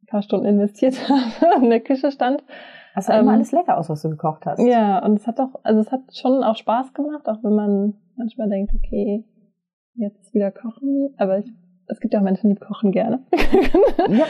ein 0.04 0.08
paar 0.08 0.22
Stunden 0.24 0.46
investiert 0.46 0.96
habe, 1.10 1.64
in 1.64 1.70
der 1.70 1.80
Küche 1.80 2.12
stand. 2.12 2.44
Das 2.96 3.06
sah 3.06 3.14
immer 3.20 3.30
Ähm, 3.32 3.36
alles 3.38 3.52
lecker 3.52 3.78
aus, 3.78 3.90
was 3.90 4.02
du 4.02 4.10
gekocht 4.10 4.46
hast. 4.46 4.60
Ja, 4.62 5.06
und 5.06 5.14
es 5.20 5.28
hat 5.28 5.40
auch, 5.40 5.60
also 5.64 5.80
es 5.80 5.92
hat 5.92 6.02
schon 6.14 6.44
auch 6.44 6.56
Spaß 6.56 6.94
gemacht, 6.94 7.30
auch 7.30 7.38
wenn 7.44 7.54
man 7.54 7.94
manchmal 8.18 8.50
denkt, 8.50 8.74
okay, 8.76 9.24
jetzt 10.00 10.34
wieder 10.34 10.52
kochen, 10.52 11.14
aber 11.18 11.40
ich, 11.40 11.52
es 11.88 12.00
gibt 12.00 12.14
ja 12.14 12.20
auch 12.20 12.24
Menschen, 12.24 12.50
die 12.50 12.56
kochen 12.56 12.92
gerne. 12.92 13.20
Ja. 14.10 14.26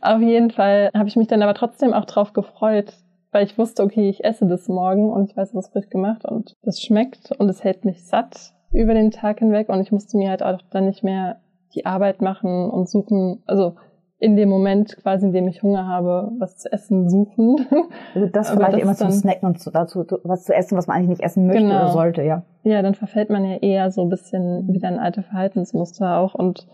Auf 0.14 0.20
jeden 0.20 0.50
Fall 0.50 0.90
habe 0.94 1.08
ich 1.08 1.16
mich 1.16 1.28
dann 1.28 1.42
aber 1.42 1.54
trotzdem 1.54 1.92
auch 1.92 2.04
drauf 2.04 2.32
gefreut, 2.32 2.94
weil 3.32 3.44
ich 3.44 3.58
wusste, 3.58 3.82
okay, 3.82 4.08
ich 4.08 4.24
esse 4.24 4.46
das 4.46 4.68
morgen 4.68 5.10
und 5.10 5.30
ich 5.30 5.36
weiß, 5.36 5.54
was 5.54 5.68
frisch 5.68 5.88
gemacht 5.88 6.24
und 6.24 6.54
das 6.62 6.80
schmeckt 6.80 7.32
und 7.32 7.48
es 7.48 7.62
hält 7.64 7.84
mich 7.84 8.04
satt 8.04 8.52
über 8.72 8.94
den 8.94 9.10
Tag 9.10 9.40
hinweg 9.40 9.68
und 9.68 9.80
ich 9.80 9.92
musste 9.92 10.16
mir 10.16 10.30
halt 10.30 10.42
auch 10.42 10.60
dann 10.70 10.86
nicht 10.86 11.02
mehr 11.02 11.40
die 11.74 11.86
Arbeit 11.86 12.20
machen 12.22 12.70
und 12.70 12.88
suchen, 12.88 13.42
also 13.46 13.76
in 14.20 14.36
dem 14.36 14.50
Moment, 14.50 14.98
quasi 14.98 15.26
in 15.26 15.32
dem 15.32 15.48
ich 15.48 15.62
Hunger 15.62 15.86
habe, 15.86 16.30
was 16.38 16.58
zu 16.58 16.70
essen 16.70 17.08
suchen. 17.08 17.56
Also 18.14 18.28
das 18.28 18.50
vielleicht 18.50 18.74
das 18.74 18.82
immer 18.82 18.94
zum 18.94 19.10
Snacken 19.10 19.48
und 19.48 19.60
zu, 19.60 19.70
dazu 19.70 20.04
was 20.24 20.44
zu 20.44 20.54
essen, 20.54 20.76
was 20.76 20.86
man 20.86 20.96
eigentlich 20.96 21.10
nicht 21.10 21.22
essen 21.22 21.46
möchte 21.46 21.62
genau. 21.62 21.76
oder 21.76 21.92
sollte, 21.92 22.22
ja. 22.22 22.42
Ja, 22.62 22.82
dann 22.82 22.94
verfällt 22.94 23.30
man 23.30 23.44
ja 23.44 23.56
eher 23.56 23.90
so 23.90 24.02
ein 24.02 24.08
bisschen 24.08 24.68
wieder 24.72 24.88
in 24.88 24.98
alte 24.98 25.22
Verhaltensmuster 25.22 26.18
auch 26.18 26.34
und 26.34 26.66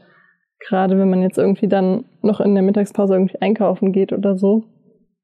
gerade 0.67 0.99
wenn 0.99 1.11
man 1.11 1.23
jetzt 1.23 1.39
irgendwie 1.39 1.69
dann 1.69 2.07
noch 2.23 2.41
in 2.41 2.55
der 2.55 2.63
Mittagspause 2.63 3.15
irgendwie 3.15 3.41
einkaufen 3.41 3.93
geht 3.93 4.13
oder 4.13 4.37
so, 4.37 4.65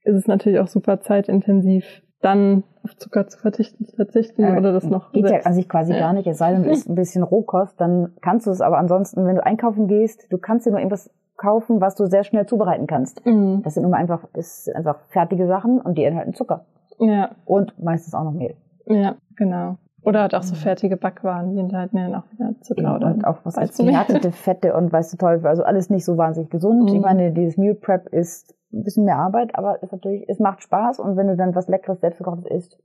ist 0.05 0.17
es 0.17 0.27
natürlich 0.27 0.61
auch 0.61 0.69
super 0.69 1.01
zeitintensiv, 1.01 2.03
dann 2.21 2.63
auf 2.85 2.97
Zucker 2.97 3.27
zu 3.27 3.39
verzichten, 3.39 3.87
zu 3.87 3.97
verzichten 3.97 4.45
äh, 4.45 4.59
oder 4.59 4.73
das 4.73 4.85
noch. 4.85 5.13
Geht 5.13 5.27
selbst. 5.27 5.45
ja 5.45 5.51
an 5.51 5.55
sich 5.55 5.69
quasi 5.69 5.93
ja. 5.93 6.01
gar 6.01 6.13
nicht, 6.13 6.27
es 6.27 6.39
sei 6.39 6.53
denn, 6.53 6.65
du 6.65 6.71
isst 6.71 6.89
ein 6.89 6.95
bisschen 6.95 7.23
Rohkost, 7.23 7.81
dann 7.81 8.13
kannst 8.21 8.47
du 8.47 8.51
es, 8.51 8.61
aber 8.61 8.79
ansonsten, 8.79 9.25
wenn 9.27 9.37
du 9.37 9.45
einkaufen 9.45 9.89
gehst, 9.89 10.27
du 10.31 10.39
kannst 10.39 10.67
dir 10.67 10.71
nur 10.71 10.81
irgendwas 10.81 11.11
kaufen, 11.43 11.81
was 11.81 11.97
du 11.97 12.07
sehr 12.07 12.25
schnell 12.25 12.47
zubereiten 12.47 12.87
kannst. 12.87 13.27
Mhm. 13.27 13.63
Das 13.63 13.75
sind 13.75 13.85
immer 13.85 13.97
einfach, 13.97 14.25
ist 14.35 14.75
einfach 14.75 15.01
fertige 15.09 15.47
Sachen 15.47 15.81
und 15.81 15.99
die 15.99 16.05
enthalten 16.05 16.35
Zucker. 16.35 16.65
Ja. 16.99 17.33
Und 17.45 17.79
meistens 17.83 18.15
auch 18.15 18.25
noch 18.25 18.33
Mehl. 18.33 18.55
Ja, 18.87 19.17
genau. 19.37 19.77
Oder 20.05 20.23
halt 20.23 20.35
auch 20.35 20.43
so 20.43 20.55
fertige 20.55 20.97
Backwaren, 20.97 21.55
die 21.55 21.61
enthalten 21.61 21.97
ja 21.97 22.09
dann 22.09 22.15
auch 22.17 22.33
wieder 22.33 22.55
Zucker 22.61 22.83
ja, 22.83 22.97
oder. 22.97 23.07
Und 23.09 23.25
auch 23.25 23.39
was 23.45 23.57
als 23.57 23.77
gehärtete 23.77 24.33
Fette 24.33 24.75
und 24.75 24.93
weißt 24.93 25.13
du 25.13 25.17
Teufel, 25.17 25.47
also 25.47 25.63
alles 25.63 25.91
nicht 25.91 26.05
so 26.05 26.17
wahnsinnig 26.17 26.51
gesund. 26.51 26.91
Mhm. 26.91 26.97
Ich 26.97 27.01
meine, 27.01 27.33
dieses 27.33 27.57
Meal 27.57 27.75
Prep 27.75 28.09
ist 28.09 28.55
ein 28.73 28.83
bisschen 28.85 29.05
mehr 29.05 29.19
Arbeit, 29.19 29.55
aber 29.55 29.83
ist 29.83 29.93
natürlich, 29.93 30.29
es 30.29 30.39
macht 30.39 30.63
Spaß 30.63 30.99
und 30.99 31.17
wenn 31.17 31.29
du 31.29 31.37
dann 31.37 31.55
was 31.55 31.69
Leckeres 31.69 32.01
selbstgekochtes 32.01 32.47
isst, 32.47 32.79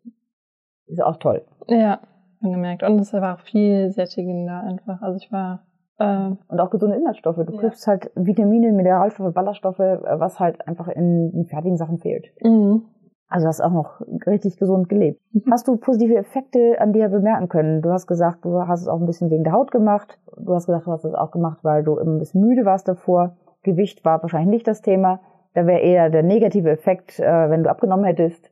ist 0.87 1.01
auch 1.01 1.17
toll. 1.17 1.43
Ja, 1.67 1.99
gemerkt. 2.41 2.83
Und 2.83 2.99
es 2.99 3.13
war 3.13 3.35
auch 3.35 3.41
viel 3.41 3.91
sättigender 3.91 4.61
einfach. 4.61 5.01
Also 5.01 5.17
ich 5.17 5.31
war 5.31 5.66
und 6.00 6.60
auch 6.60 6.70
gesunde 6.70 6.96
Inhaltsstoffe. 6.96 7.38
Du 7.38 7.54
ja. 7.54 7.60
kriegst 7.60 7.88
halt 7.88 8.12
Vitamine, 8.16 8.72
Mineralstoffe, 8.72 9.34
Ballaststoffe, 9.34 9.80
äh, 9.80 10.20
was 10.20 10.39
halt 10.39 10.68
einfach 10.68 10.88
in, 10.88 11.32
in 11.34 11.46
fertigen 11.46 11.77
Sachen 11.77 11.98
fehlt. 11.98 12.32
Mhm. 12.44 12.84
Also 13.30 13.48
hast 13.48 13.62
auch 13.62 13.72
noch 13.72 14.01
richtig 14.25 14.58
gesund 14.58 14.88
gelebt. 14.89 15.20
Mhm. 15.34 15.51
Hast 15.51 15.68
du 15.68 15.75
positive 15.77 16.16
Effekte 16.16 16.80
an 16.80 16.94
dir 16.94 17.10
bemerken 17.10 17.50
können? 17.50 17.82
Du 17.82 17.89
hast 17.89 18.08
gesagt, 18.08 18.46
du 18.46 18.60
hast 18.68 18.82
es 18.82 18.88
auch 18.88 19.00
ein 19.00 19.06
bisschen 19.06 19.32
wegen 19.32 19.44
der 19.44 19.54
Haut 19.54 19.72
gemacht. 19.72 20.20
Du 20.38 20.54
hast 20.54 20.68
gesagt, 20.68 20.86
du 20.88 20.92
hast 20.92 21.04
es 21.04 21.13
auch 21.13 21.32
gemacht, 21.32 21.60
weil 21.63 21.84
du 21.84 21.98
immer 21.98 22.13
ein 22.13 22.20
bisschen 22.20 22.42
müde 22.42 22.63
warst 22.63 22.88
davor. 22.88 23.36
Gewicht 23.63 24.06
war 24.06 24.22
wahrscheinlich 24.22 24.50
nicht 24.50 24.68
das 24.68 24.82
Thema. 24.82 25.20
Da 25.56 25.66
wäre 25.66 25.80
eher 25.82 26.10
der 26.10 26.24
negative 26.24 26.70
Effekt, 26.70 27.20
äh, 27.20 27.50
wenn 27.50 27.63
du 27.63 27.70
abgenommen 27.70 28.06
hättest. 28.06 28.51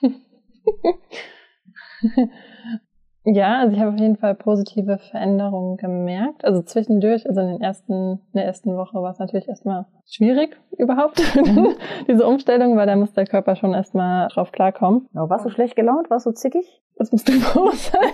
Ja, 3.30 3.58
also 3.58 3.74
ich 3.74 3.80
habe 3.80 3.92
auf 3.92 4.00
jeden 4.00 4.16
Fall 4.16 4.34
positive 4.34 4.96
Veränderungen 4.96 5.76
gemerkt. 5.76 6.44
Also 6.44 6.62
zwischendurch, 6.62 7.28
also 7.28 7.42
in, 7.42 7.48
den 7.48 7.60
ersten, 7.60 7.92
in 7.92 8.18
der 8.34 8.46
ersten 8.46 8.74
Woche 8.74 9.02
war 9.02 9.10
es 9.10 9.18
natürlich 9.18 9.48
erstmal 9.48 9.84
schwierig 10.06 10.56
überhaupt, 10.78 11.20
mhm. 11.36 11.74
diese 12.08 12.26
Umstellung, 12.26 12.76
weil 12.76 12.86
da 12.86 12.96
muss 12.96 13.12
der 13.12 13.26
Körper 13.26 13.54
schon 13.54 13.74
erstmal 13.74 14.28
drauf 14.28 14.50
klarkommen. 14.50 15.08
Ja, 15.14 15.28
warst 15.28 15.44
du 15.44 15.50
schlecht 15.50 15.76
gelaunt? 15.76 16.08
Warst 16.08 16.24
du 16.24 16.32
zickig? 16.32 16.80
Das 16.96 17.12
musst 17.12 17.28
du 17.28 17.32
beurteilen. 17.54 18.12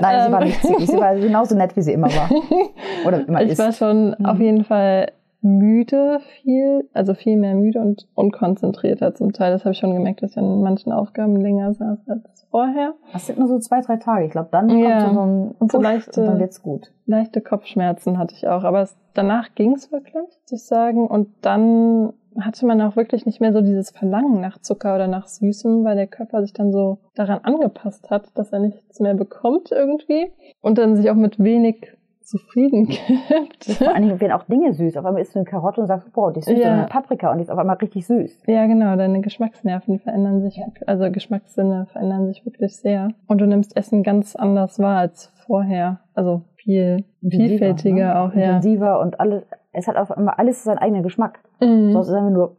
Nein, 0.00 0.26
sie 0.26 0.32
war 0.32 0.44
nicht 0.44 0.62
zickig. 0.62 0.86
Sie 0.86 0.96
war 0.96 1.14
genauso 1.14 1.54
nett, 1.54 1.76
wie 1.76 1.82
sie 1.82 1.92
immer 1.92 2.08
war. 2.08 2.30
Oder 3.06 3.28
immer 3.28 3.42
ich 3.42 3.50
ist. 3.50 3.58
Ich 3.58 3.64
war 3.64 3.72
schon 3.72 4.16
mhm. 4.18 4.26
auf 4.26 4.38
jeden 4.38 4.64
Fall 4.64 5.12
müde 5.42 6.20
viel, 6.40 6.88
also 6.92 7.14
viel 7.14 7.36
mehr 7.36 7.54
müde 7.54 7.80
und 7.80 8.08
unkonzentrierter 8.14 9.14
zum 9.14 9.32
Teil. 9.32 9.52
Das 9.52 9.64
habe 9.64 9.72
ich 9.72 9.78
schon 9.78 9.92
gemerkt, 9.92 10.22
dass 10.22 10.32
ich 10.32 10.38
an 10.38 10.62
manchen 10.62 10.92
Aufgaben 10.92 11.36
länger 11.36 11.74
saß 11.74 11.98
als 12.08 12.46
vorher. 12.50 12.94
Das 13.12 13.26
sind 13.26 13.38
nur 13.38 13.48
so 13.48 13.58
zwei, 13.58 13.80
drei 13.80 13.96
Tage. 13.96 14.26
Ich 14.26 14.30
glaube, 14.30 14.48
dann 14.52 14.70
ja, 14.70 15.04
kommt 15.04 15.14
so 15.14 15.20
ein 15.20 15.54
Push 15.58 15.72
so 15.72 15.80
leichte, 15.80 16.20
und 16.20 16.26
dann 16.28 16.38
wird's 16.38 16.62
gut. 16.62 16.92
Leichte 17.06 17.40
Kopfschmerzen 17.40 18.18
hatte 18.18 18.34
ich 18.34 18.46
auch, 18.46 18.62
aber 18.62 18.82
es, 18.82 18.96
danach 19.14 19.54
ging's 19.54 19.90
wirklich, 19.90 20.14
muss 20.14 20.52
ich 20.52 20.64
sagen. 20.64 21.08
Und 21.08 21.28
dann 21.40 22.12
hatte 22.38 22.64
man 22.64 22.80
auch 22.80 22.96
wirklich 22.96 23.26
nicht 23.26 23.40
mehr 23.40 23.52
so 23.52 23.60
dieses 23.60 23.90
Verlangen 23.90 24.40
nach 24.40 24.58
Zucker 24.60 24.94
oder 24.94 25.08
nach 25.08 25.26
Süßem, 25.26 25.84
weil 25.84 25.96
der 25.96 26.06
Körper 26.06 26.42
sich 26.42 26.52
dann 26.52 26.72
so 26.72 26.98
daran 27.14 27.40
angepasst 27.42 28.10
hat, 28.10 28.26
dass 28.34 28.52
er 28.52 28.60
nichts 28.60 29.00
mehr 29.00 29.14
bekommt 29.14 29.72
irgendwie 29.72 30.30
und 30.60 30.78
dann 30.78 30.96
sich 30.96 31.10
auch 31.10 31.16
mit 31.16 31.42
wenig 31.42 31.92
zufrieden 32.24 32.88
gibt. 32.88 33.64
Vor 33.78 33.94
allem 33.94 34.20
werden 34.20 34.32
auch 34.32 34.44
Dinge 34.44 34.72
süß. 34.72 34.96
Auf 34.96 35.04
einmal 35.04 35.22
isst 35.22 35.34
du 35.34 35.40
eine 35.40 35.48
Karotte 35.48 35.80
und 35.80 35.86
sagst, 35.86 36.12
boah, 36.12 36.32
die 36.32 36.40
ist 36.40 36.46
süß 36.46 36.58
ja. 36.58 36.72
eine 36.72 36.86
Paprika 36.86 37.30
und 37.30 37.38
die 37.38 37.42
ist 37.42 37.50
auf 37.50 37.58
einmal 37.58 37.76
richtig 37.76 38.06
süß. 38.06 38.44
Ja, 38.46 38.66
genau. 38.66 38.96
Deine 38.96 39.20
Geschmacksnerven, 39.20 39.94
die 39.94 39.98
verändern 40.00 40.42
sich, 40.42 40.60
also 40.86 41.10
Geschmackssinne 41.10 41.86
verändern 41.92 42.26
sich 42.26 42.44
wirklich 42.44 42.76
sehr. 42.76 43.10
Und 43.26 43.40
du 43.40 43.46
nimmst 43.46 43.76
Essen 43.76 44.02
ganz 44.02 44.36
anders 44.36 44.78
wahr 44.78 44.98
als 44.98 45.32
vorher. 45.46 46.00
Also 46.14 46.42
viel 46.56 47.04
vielfältiger 47.28 48.14
ne? 48.14 48.20
auch, 48.20 48.34
ja. 48.34 48.56
Intensiver 48.56 49.00
und 49.00 49.20
alles, 49.20 49.44
es 49.72 49.88
hat 49.88 49.96
auf 49.96 50.10
einmal 50.10 50.34
alles 50.36 50.64
seinen 50.64 50.78
eigenen 50.78 51.02
Geschmack. 51.02 51.40
Mhm. 51.60 51.92
Sonst 51.92 52.08
ist 52.08 52.14
einfach 52.14 52.30
nur 52.30 52.56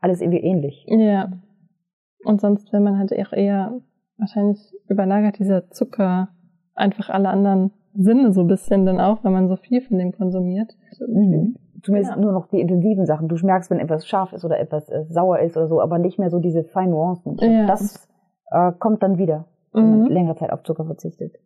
alles 0.00 0.20
irgendwie 0.20 0.42
ähnlich. 0.42 0.84
Ja. 0.88 1.32
Und 2.24 2.40
sonst, 2.40 2.72
wenn 2.72 2.82
man 2.82 2.98
halt 2.98 3.12
auch 3.12 3.32
eher 3.32 3.80
wahrscheinlich 4.16 4.74
überlagert 4.88 5.38
dieser 5.38 5.70
Zucker 5.70 6.28
einfach 6.74 7.08
alle 7.10 7.28
anderen 7.28 7.72
Sinne 7.96 8.32
so 8.32 8.42
ein 8.42 8.46
bisschen 8.48 8.86
dann 8.86 9.00
auch, 9.00 9.22
wenn 9.22 9.32
man 9.32 9.48
so 9.48 9.56
viel 9.56 9.80
von 9.80 9.98
dem 9.98 10.12
konsumiert. 10.12 10.76
Mhm. 11.06 11.56
Zumindest 11.82 12.12
ja. 12.12 12.20
nur 12.20 12.32
noch 12.32 12.48
die 12.48 12.60
intensiven 12.60 13.06
Sachen. 13.06 13.28
Du 13.28 13.36
merkst, 13.44 13.70
wenn 13.70 13.78
etwas 13.78 14.06
scharf 14.06 14.32
ist 14.32 14.44
oder 14.44 14.58
etwas 14.58 14.88
äh, 14.88 15.04
sauer 15.08 15.40
ist 15.40 15.56
oder 15.56 15.68
so, 15.68 15.80
aber 15.80 15.98
nicht 15.98 16.18
mehr 16.18 16.30
so 16.30 16.38
diese 16.40 16.64
feinen 16.64 16.90
Nuancen. 16.90 17.36
Ja. 17.38 17.66
Das 17.66 18.08
äh, 18.50 18.72
kommt 18.78 19.02
dann 19.02 19.18
wieder, 19.18 19.46
wenn 19.72 19.90
mhm. 19.90 20.00
man 20.00 20.10
längere 20.10 20.36
Zeit 20.36 20.50
auf 20.50 20.62
Zucker 20.62 20.86
verzichtet. 20.86 21.36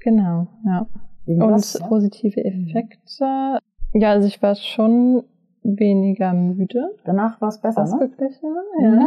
Genau, 0.00 0.46
ja. 0.64 0.86
Und 1.26 1.74
ja? 1.74 1.86
positive 1.86 2.42
Effekte. 2.42 3.58
Ja, 3.92 4.10
also 4.10 4.26
ich 4.26 4.42
war 4.42 4.54
schon 4.54 5.24
weniger 5.62 6.32
müde. 6.32 6.96
Danach 7.04 7.40
war 7.40 7.48
es 7.48 7.60
besser, 7.60 7.82
Ausgeglichener, 7.82 8.62
ne? 8.80 9.06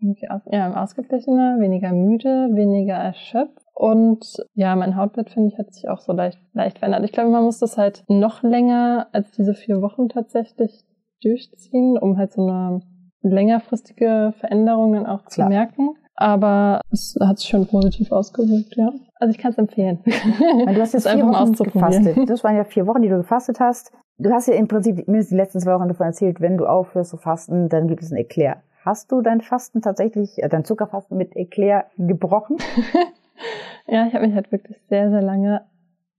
ja. 0.00 0.40
ja, 0.50 0.82
ausgeglichener, 0.82 1.58
weniger 1.60 1.92
müde, 1.92 2.50
weniger 2.52 2.94
erschöpft. 2.94 3.63
Und 3.74 4.36
ja, 4.54 4.76
mein 4.76 4.96
Hautbild, 4.96 5.30
finde 5.30 5.48
ich, 5.48 5.58
hat 5.58 5.74
sich 5.74 5.88
auch 5.88 6.00
so 6.00 6.12
leicht, 6.12 6.38
leicht 6.52 6.78
verändert. 6.78 7.04
Ich 7.04 7.12
glaube, 7.12 7.30
man 7.30 7.42
muss 7.42 7.58
das 7.58 7.76
halt 7.76 8.04
noch 8.08 8.42
länger 8.42 9.08
als 9.12 9.32
diese 9.32 9.54
vier 9.54 9.82
Wochen 9.82 10.08
tatsächlich 10.08 10.84
durchziehen, 11.22 11.98
um 11.98 12.16
halt 12.16 12.32
so 12.32 12.46
eine 12.46 12.82
längerfristige 13.22 14.32
Veränderung 14.38 14.92
dann 14.92 15.06
auch 15.06 15.24
Klar. 15.24 15.48
zu 15.48 15.52
merken. 15.52 15.90
Aber 16.16 16.80
es 16.92 17.16
hat 17.20 17.38
sich 17.38 17.48
schon 17.48 17.66
positiv 17.66 18.12
ausgewirkt, 18.12 18.76
ja. 18.76 18.92
Also 19.16 19.32
ich 19.32 19.38
kann 19.38 19.50
es 19.50 19.58
empfehlen. 19.58 19.98
du 20.04 20.80
hast 20.80 20.92
jetzt 20.94 21.08
vier 21.08 21.26
Wochen 21.26 21.52
gefastet. 21.52 22.30
Das 22.30 22.44
waren 22.44 22.56
ja 22.56 22.64
vier 22.64 22.86
Wochen, 22.86 23.02
die 23.02 23.08
du 23.08 23.16
gefastet 23.16 23.58
hast. 23.58 23.92
Du 24.18 24.30
hast 24.30 24.46
ja 24.46 24.54
im 24.54 24.68
Prinzip 24.68 25.08
mindestens 25.08 25.30
die 25.30 25.36
letzten 25.36 25.60
zwei 25.60 25.74
Wochen 25.74 25.88
davon 25.88 26.06
erzählt, 26.06 26.40
wenn 26.40 26.56
du 26.56 26.66
aufhörst 26.66 27.10
zu 27.10 27.16
fasten, 27.16 27.68
dann 27.68 27.88
gibt 27.88 28.02
es 28.02 28.12
ein 28.12 28.16
Eclair. 28.16 28.62
Hast 28.84 29.10
du 29.10 29.22
dein 29.22 29.40
Fasten 29.40 29.82
tatsächlich, 29.82 30.40
äh, 30.40 30.48
dein 30.48 30.64
Zuckerfasten 30.64 31.16
mit 31.16 31.34
Eclair 31.34 31.86
gebrochen? 31.96 32.58
ja, 33.86 34.06
ich 34.06 34.14
habe 34.14 34.26
mich 34.26 34.34
halt 34.34 34.50
wirklich 34.52 34.76
sehr, 34.88 35.10
sehr 35.10 35.22
lange 35.22 35.62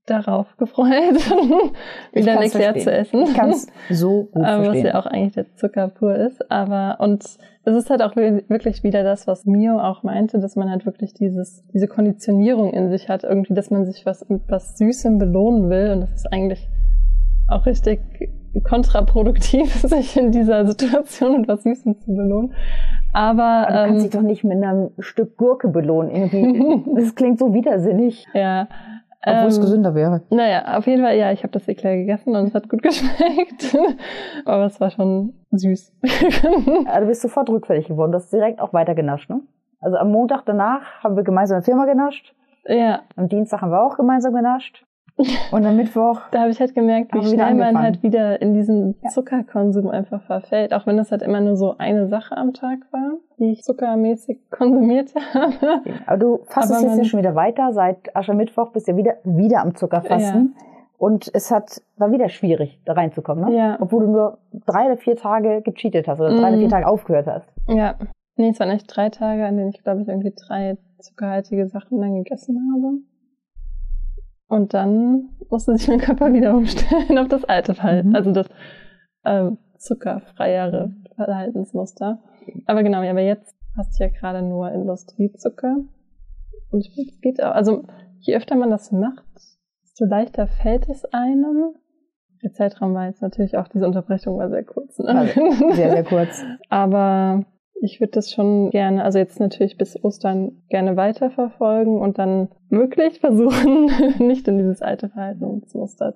darauf 0.05 0.55
gefreut, 0.57 1.15
wieder 2.13 2.39
Eclair 2.41 2.75
zu 2.75 2.91
essen. 2.91 3.23
Ich 3.23 3.33
kann 3.33 3.49
es 3.49 3.67
so 3.89 4.25
gut 4.25 4.43
verstehen. 4.43 4.73
Was 4.73 4.83
ja 4.83 4.99
auch 4.99 5.05
eigentlich 5.07 5.33
der 5.33 5.55
Zucker 5.55 5.87
pur 5.87 6.15
ist. 6.15 6.51
Aber, 6.51 6.97
und 6.99 7.23
es 7.23 7.75
ist 7.75 7.89
halt 7.89 8.03
auch 8.03 8.15
wirklich 8.15 8.83
wieder 8.83 9.03
das, 9.03 9.25
was 9.25 9.45
Mio 9.45 9.79
auch 9.79 10.03
meinte, 10.03 10.39
dass 10.39 10.55
man 10.55 10.69
halt 10.69 10.85
wirklich 10.85 11.13
dieses, 11.13 11.63
diese 11.73 11.87
Konditionierung 11.87 12.71
in 12.71 12.89
sich 12.89 13.09
hat, 13.09 13.23
irgendwie, 13.23 13.55
dass 13.55 13.71
man 13.71 13.85
sich 13.85 14.05
was 14.05 14.29
mit 14.29 14.43
was 14.47 14.77
Süßem 14.77 15.17
belohnen 15.17 15.69
will. 15.69 15.91
Und 15.91 16.01
das 16.01 16.11
ist 16.11 16.31
eigentlich 16.31 16.69
auch 17.47 17.65
richtig 17.65 17.99
kontraproduktiv, 18.61 19.73
sich 19.81 20.17
in 20.17 20.31
dieser 20.31 20.65
Situation 20.65 21.41
mit 21.41 21.47
was 21.47 21.63
Süßem 21.63 21.99
zu 21.99 22.13
belohnen. 22.13 22.53
Aber, 23.13 23.43
Aber 23.43 23.67
du 23.67 23.73
kannst 23.73 23.95
ähm, 23.95 23.99
dich 24.03 24.09
doch 24.11 24.21
nicht 24.21 24.43
mit 24.43 24.63
einem 24.63 24.91
Stück 24.99 25.37
Gurke 25.37 25.67
belohnen. 25.67 26.11
Irgendwie. 26.11 26.83
das 26.95 27.15
klingt 27.15 27.39
so 27.39 27.53
widersinnig. 27.53 28.25
Ja. 28.33 28.67
Obwohl 29.21 29.41
ähm, 29.41 29.47
es 29.47 29.59
gesünder 29.59 29.95
wäre. 29.95 30.21
Naja, 30.29 30.77
auf 30.77 30.85
jeden 30.85 31.01
Fall, 31.01 31.17
ja, 31.17 31.31
ich 31.31 31.41
habe 31.41 31.51
das 31.51 31.67
Eclair 31.67 31.97
gegessen 31.97 32.35
und 32.35 32.47
es 32.47 32.53
hat 32.53 32.69
gut 32.69 32.81
geschmeckt. 32.83 33.75
Aber 34.45 34.65
es 34.65 34.79
war 34.79 34.91
schon 34.91 35.33
süß. 35.51 35.93
ja, 36.85 36.99
du 36.99 37.07
bist 37.07 37.21
sofort 37.21 37.49
rückfällig 37.49 37.87
geworden. 37.87 38.11
Du 38.11 38.17
hast 38.17 38.31
direkt 38.31 38.59
auch 38.59 38.73
weiter 38.73 38.93
genascht, 38.93 39.29
ne? 39.29 39.41
Also 39.79 39.97
am 39.97 40.11
Montag 40.11 40.43
danach 40.45 41.03
haben 41.03 41.15
wir 41.15 41.23
gemeinsam 41.23 41.57
in 41.57 41.61
der 41.61 41.65
Firma 41.65 41.85
genascht. 41.85 42.33
Ja. 42.67 43.01
Am 43.15 43.29
Dienstag 43.29 43.61
haben 43.61 43.71
wir 43.71 43.81
auch 43.81 43.97
gemeinsam 43.97 44.33
genascht. 44.33 44.85
Und 45.51 45.65
am 45.65 45.77
Mittwoch. 45.77 46.19
da 46.31 46.41
habe 46.41 46.51
ich 46.51 46.59
halt 46.59 46.75
gemerkt, 46.75 47.13
wie 47.13 47.25
schnell 47.25 47.53
man 47.55 47.79
halt 47.79 48.03
wieder 48.03 48.41
in 48.41 48.53
diesen 48.53 48.95
Zuckerkonsum 49.09 49.87
einfach 49.87 50.21
verfällt. 50.23 50.73
Auch 50.73 50.85
wenn 50.85 50.97
das 50.97 51.11
halt 51.11 51.21
immer 51.21 51.39
nur 51.39 51.55
so 51.55 51.77
eine 51.77 52.07
Sache 52.07 52.35
am 52.35 52.53
Tag 52.53 52.79
war, 52.91 53.13
die 53.39 53.51
ich 53.51 53.63
zuckermäßig 53.63 54.39
konsumiert 54.51 55.13
habe. 55.33 55.81
Aber 56.05 56.17
du 56.17 56.39
fastest 56.45 56.83
jetzt 56.83 56.97
ja 56.97 57.03
schon 57.05 57.19
wieder 57.19 57.35
weiter. 57.35 57.71
Seit 57.71 58.13
Aschermittwoch 58.15 58.71
bist 58.71 58.87
du 58.87 58.91
ja 58.91 58.97
wieder, 58.97 59.15
wieder 59.23 59.61
am 59.61 59.75
Zuckerfasten. 59.75 60.53
Ja. 60.57 60.65
Und 60.97 61.29
es 61.33 61.51
hat, 61.51 61.81
war 61.97 62.11
wieder 62.11 62.29
schwierig, 62.29 62.79
da 62.85 62.93
reinzukommen, 62.93 63.49
ne? 63.49 63.57
Ja. 63.57 63.77
Obwohl 63.79 64.05
du 64.05 64.11
nur 64.11 64.37
drei 64.65 64.85
oder 64.85 64.97
vier 64.97 65.15
Tage 65.15 65.61
gecheatet 65.61 66.07
hast 66.07 66.19
oder 66.19 66.29
drei 66.29 66.49
oder 66.49 66.57
vier 66.57 66.67
mhm. 66.67 66.71
Tage 66.71 66.87
aufgehört 66.87 67.27
hast. 67.27 67.47
Ja. 67.67 67.95
Nee, 68.37 68.49
es 68.49 68.59
waren 68.59 68.69
echt 68.69 68.93
drei 68.93 69.09
Tage, 69.09 69.45
an 69.45 69.55
denen 69.57 69.69
ich, 69.69 69.81
glaube 69.81 70.01
ich, 70.01 70.07
irgendwie 70.07 70.33
drei 70.35 70.77
zuckerhaltige 70.99 71.67
Sachen 71.67 72.01
dann 72.01 72.15
gegessen 72.15 72.59
habe. 72.73 72.97
Und 74.47 74.73
dann 74.73 75.29
musste 75.49 75.75
sich 75.75 75.87
mein 75.87 75.99
Körper 75.99 76.31
wieder 76.33 76.55
umstellen 76.55 77.17
auf 77.17 77.27
das 77.27 77.43
alte 77.45 77.73
Verhalten. 77.73 78.09
Mhm. 78.09 78.15
Also 78.15 78.31
das 78.31 78.47
äh, 79.23 79.51
zuckerfreiere 79.77 80.93
Verhaltensmuster. 81.15 82.19
Aber 82.65 82.83
genau, 82.83 83.01
aber 83.01 83.21
jetzt 83.21 83.55
hast 83.75 83.99
du 83.99 84.03
ja 84.03 84.09
gerade 84.09 84.41
nur 84.41 84.71
Industriezucker. 84.71 85.77
Und 86.71 86.79
es 86.79 87.21
geht 87.21 87.41
auch, 87.41 87.53
also 87.53 87.83
je 88.19 88.35
öfter 88.35 88.55
man 88.55 88.69
das 88.69 88.91
macht, 88.91 89.25
desto 89.83 90.05
leichter 90.05 90.47
fällt 90.47 90.89
es 90.89 91.05
einem. 91.05 91.75
Der 92.43 92.51
Zeitraum 92.53 92.93
war 92.93 93.07
jetzt 93.07 93.21
natürlich 93.21 93.57
auch, 93.57 93.67
diese 93.67 93.87
Unterbrechung 93.87 94.37
war 94.37 94.49
sehr 94.49 94.63
kurz. 94.63 94.99
Ne? 94.99 95.07
Also 95.07 95.73
sehr, 95.73 95.91
sehr 95.91 96.03
kurz. 96.03 96.43
Aber 96.69 97.45
ich 97.81 97.99
würde 97.99 98.11
das 98.11 98.31
schon 98.31 98.69
gerne, 98.69 99.03
also 99.03 99.19
jetzt 99.19 99.39
natürlich 99.39 99.77
bis 99.77 100.01
Ostern 100.03 100.63
gerne 100.69 100.97
weiterverfolgen 100.97 101.99
und 101.99 102.17
dann 102.17 102.49
wirklich 102.69 103.19
versuchen, 103.21 103.91
nicht 104.19 104.47
in 104.47 104.57
dieses 104.57 104.81
alte 104.81 105.09
Verhaltensmuster 105.09 106.15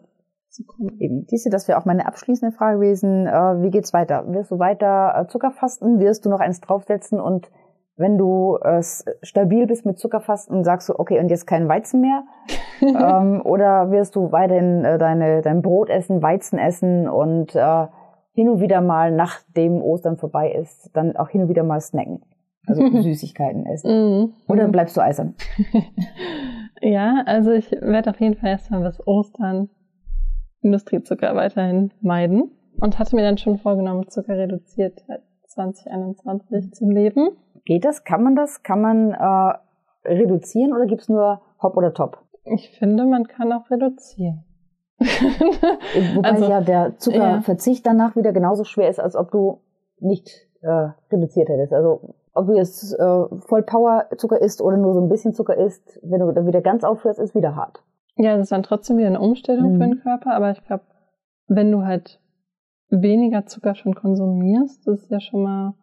zu 0.49 0.65
kommen. 0.65 0.97
Eben, 0.99 1.25
diese, 1.27 1.49
das 1.49 1.67
wäre 1.67 1.77
auch 1.77 1.85
meine 1.85 2.07
abschließende 2.07 2.55
Frage 2.55 2.79
gewesen. 2.79 3.27
Äh, 3.27 3.61
wie 3.61 3.69
geht's 3.69 3.93
weiter? 3.93 4.25
Wirst 4.27 4.51
du 4.51 4.59
weiter 4.59 5.13
äh, 5.15 5.27
Zuckerfasten? 5.27 5.99
Wirst 5.99 6.25
du 6.25 6.29
noch 6.29 6.39
eins 6.39 6.61
draufsetzen 6.61 7.19
und 7.19 7.51
wenn 7.99 8.17
du 8.17 8.57
äh, 8.63 8.81
stabil 9.21 9.67
bist 9.67 9.85
mit 9.85 9.99
Zuckerfasten, 9.99 10.63
sagst 10.63 10.87
du, 10.87 10.97
okay, 10.97 11.19
und 11.19 11.29
jetzt 11.29 11.45
kein 11.45 11.67
Weizen 11.67 11.99
mehr? 11.99 12.23
ähm, 12.81 13.41
oder 13.43 13.91
wirst 13.91 14.15
du 14.15 14.31
weiterhin 14.31 14.85
äh, 14.85 14.97
deine, 14.97 15.41
dein 15.41 15.61
Brot 15.61 15.89
essen, 15.89 16.21
Weizen 16.21 16.57
essen 16.57 17.09
und 17.09 17.55
äh, 17.55 17.87
hin 18.39 18.47
und 18.47 18.61
wieder 18.61 18.79
mal, 18.79 19.11
nachdem 19.11 19.81
Ostern 19.81 20.15
vorbei 20.15 20.49
ist, 20.53 20.91
dann 20.93 21.17
auch 21.17 21.27
hin 21.27 21.41
und 21.41 21.49
wieder 21.49 21.63
mal 21.63 21.81
snacken? 21.81 22.21
Also 22.65 22.87
Süßigkeiten 23.01 23.65
essen. 23.65 23.89
Mhm. 23.91 24.33
Oder 24.47 24.67
mhm. 24.67 24.71
bleibst 24.71 24.95
du 24.95 25.01
eisern? 25.01 25.35
ja, 26.81 27.21
also 27.25 27.51
ich 27.51 27.69
werde 27.69 28.11
auf 28.11 28.21
jeden 28.21 28.35
Fall 28.35 28.51
erstmal 28.51 28.81
bis 28.81 29.05
Ostern 29.05 29.67
Industriezucker 30.61 31.35
weiterhin 31.35 31.91
meiden 31.99 32.49
und 32.79 32.97
hatte 32.97 33.17
mir 33.17 33.23
dann 33.23 33.37
schon 33.37 33.57
vorgenommen, 33.57 34.07
Zucker 34.07 34.37
reduziert 34.37 35.03
2021 35.47 36.71
zu 36.71 36.89
leben. 36.89 37.31
Geht 37.65 37.83
das? 37.83 38.05
Kann 38.05 38.23
man 38.23 38.37
das? 38.37 38.63
Kann 38.63 38.79
man 38.79 39.11
äh, 39.11 40.07
reduzieren 40.07 40.71
oder 40.71 40.85
gibt's 40.85 41.09
nur 41.09 41.41
Hop 41.61 41.75
oder 41.75 41.93
Top? 41.93 42.23
Ich 42.45 42.69
finde, 42.69 43.05
man 43.05 43.27
kann 43.27 43.51
auch 43.51 43.69
reduzieren. 43.69 44.45
Wobei 44.99 46.29
also, 46.29 46.49
ja 46.49 46.61
der 46.61 46.97
Zuckerverzicht 46.97 47.85
ja. 47.85 47.93
danach 47.93 48.15
wieder 48.15 48.33
genauso 48.33 48.63
schwer 48.63 48.89
ist, 48.89 48.99
als 48.99 49.15
ob 49.15 49.31
du 49.31 49.61
nicht 49.99 50.47
äh, 50.61 50.89
reduziert 51.11 51.49
hättest. 51.49 51.73
Also 51.73 52.15
ob 52.33 52.47
du 52.47 52.53
jetzt 52.53 52.93
äh, 52.93 53.25
voll 53.47 53.63
Power 53.63 54.07
Zucker 54.17 54.41
isst 54.41 54.61
oder 54.61 54.77
nur 54.77 54.93
so 54.93 55.01
ein 55.01 55.09
bisschen 55.09 55.33
Zucker 55.33 55.57
isst, 55.57 55.99
wenn 56.03 56.19
du 56.19 56.31
dann 56.31 56.47
wieder 56.47 56.61
ganz 56.61 56.83
aufhörst, 56.83 57.19
ist 57.19 57.35
wieder 57.35 57.55
hart. 57.55 57.83
Ja, 58.15 58.33
das 58.33 58.43
ist 58.43 58.51
dann 58.51 58.63
trotzdem 58.63 58.97
wieder 58.97 59.07
eine 59.07 59.19
Umstellung 59.19 59.73
mhm. 59.73 59.81
für 59.81 59.87
den 59.87 60.01
Körper, 60.01 60.33
aber 60.33 60.51
ich 60.51 60.63
glaube, 60.65 60.83
wenn 61.47 61.71
du 61.71 61.85
halt 61.85 62.19
weniger 62.89 63.45
Zucker 63.45 63.75
schon 63.75 63.95
konsumierst, 63.95 64.85
das 64.87 65.03
ist 65.03 65.11
ja 65.11 65.19
schon 65.19 65.43
mal 65.43 65.73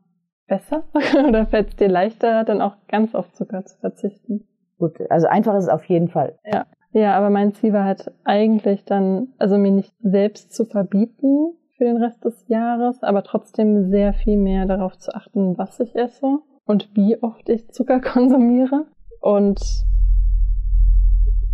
besser 0.46 0.84
oder 1.28 1.46
fällt 1.46 1.68
es 1.68 1.76
dir 1.76 1.88
leichter, 1.88 2.44
dann 2.44 2.60
auch 2.60 2.76
ganz 2.88 3.14
auf 3.14 3.32
Zucker 3.32 3.64
zu 3.64 3.78
verzichten? 3.78 4.46
Gut, 4.78 4.98
also 5.10 5.26
einfach 5.26 5.56
ist 5.56 5.64
es 5.64 5.70
auf 5.70 5.84
jeden 5.86 6.08
Fall. 6.08 6.38
Ja. 6.44 6.66
Ja, 6.96 7.14
aber 7.14 7.28
mein 7.28 7.52
Ziel 7.52 7.74
war 7.74 7.84
halt 7.84 8.10
eigentlich 8.24 8.86
dann, 8.86 9.28
also 9.36 9.58
mir 9.58 9.70
nicht 9.70 9.92
selbst 10.00 10.54
zu 10.54 10.64
verbieten 10.64 11.52
für 11.76 11.84
den 11.84 11.98
Rest 11.98 12.24
des 12.24 12.48
Jahres, 12.48 13.02
aber 13.02 13.22
trotzdem 13.22 13.90
sehr 13.90 14.14
viel 14.14 14.38
mehr 14.38 14.64
darauf 14.64 14.96
zu 14.96 15.14
achten, 15.14 15.58
was 15.58 15.78
ich 15.78 15.94
esse 15.94 16.38
und 16.64 16.88
wie 16.94 17.22
oft 17.22 17.50
ich 17.50 17.70
Zucker 17.70 18.00
konsumiere 18.12 18.86
und 19.20 19.60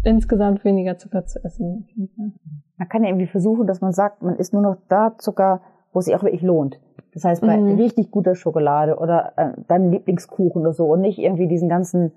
insgesamt 0.04 0.64
weniger 0.64 0.96
Zucker 0.96 1.26
zu 1.26 1.44
essen. 1.44 1.88
Man 2.76 2.88
kann 2.88 3.02
ja 3.02 3.08
irgendwie 3.08 3.26
versuchen, 3.26 3.66
dass 3.66 3.80
man 3.80 3.92
sagt, 3.92 4.22
man 4.22 4.36
isst 4.36 4.52
nur 4.52 4.62
noch 4.62 4.76
da 4.88 5.18
Zucker, 5.18 5.60
wo 5.92 5.98
es 5.98 6.04
sich 6.04 6.14
auch 6.14 6.22
wirklich 6.22 6.42
lohnt. 6.42 6.78
Das 7.14 7.24
heißt, 7.24 7.42
bei 7.42 7.56
mhm. 7.56 7.80
richtig 7.80 8.12
guter 8.12 8.36
Schokolade 8.36 8.96
oder 8.96 9.32
äh, 9.34 9.60
deinem 9.66 9.90
Lieblingskuchen 9.90 10.62
oder 10.62 10.72
so 10.72 10.84
und 10.84 11.00
nicht 11.00 11.18
irgendwie 11.18 11.48
diesen 11.48 11.68
ganzen 11.68 12.12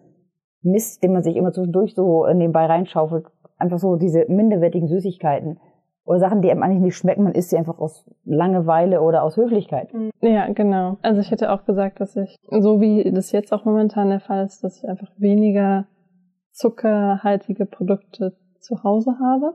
Mist, 0.65 1.03
den 1.03 1.13
man 1.13 1.23
sich 1.23 1.35
immer 1.35 1.51
zwischendurch 1.51 1.95
so 1.95 2.25
nebenbei 2.27 2.65
reinschaufelt. 2.65 3.25
Einfach 3.57 3.79
so 3.79 3.95
diese 3.95 4.25
minderwertigen 4.27 4.87
Süßigkeiten 4.87 5.59
oder 6.05 6.19
Sachen, 6.19 6.41
die 6.41 6.51
einem 6.51 6.63
eigentlich 6.63 6.81
nicht 6.81 6.97
schmecken, 6.97 7.23
man 7.23 7.33
isst 7.33 7.49
sie 7.49 7.57
einfach 7.57 7.79
aus 7.79 8.09
Langeweile 8.25 9.01
oder 9.01 9.23
aus 9.23 9.37
Höflichkeit. 9.37 9.93
Mhm. 9.93 10.11
Ja, 10.21 10.47
genau. 10.51 10.97
Also 11.01 11.19
ich 11.19 11.31
hätte 11.31 11.51
auch 11.51 11.65
gesagt, 11.65 11.99
dass 11.99 12.15
ich, 12.15 12.37
so 12.49 12.79
wie 12.79 13.11
das 13.11 13.31
jetzt 13.31 13.51
auch 13.51 13.65
momentan 13.65 14.09
der 14.09 14.19
Fall 14.19 14.45
ist, 14.45 14.63
dass 14.63 14.77
ich 14.77 14.87
einfach 14.87 15.09
weniger 15.17 15.85
zuckerhaltige 16.51 17.65
Produkte 17.65 18.37
zu 18.59 18.83
Hause 18.83 19.17
habe. 19.19 19.53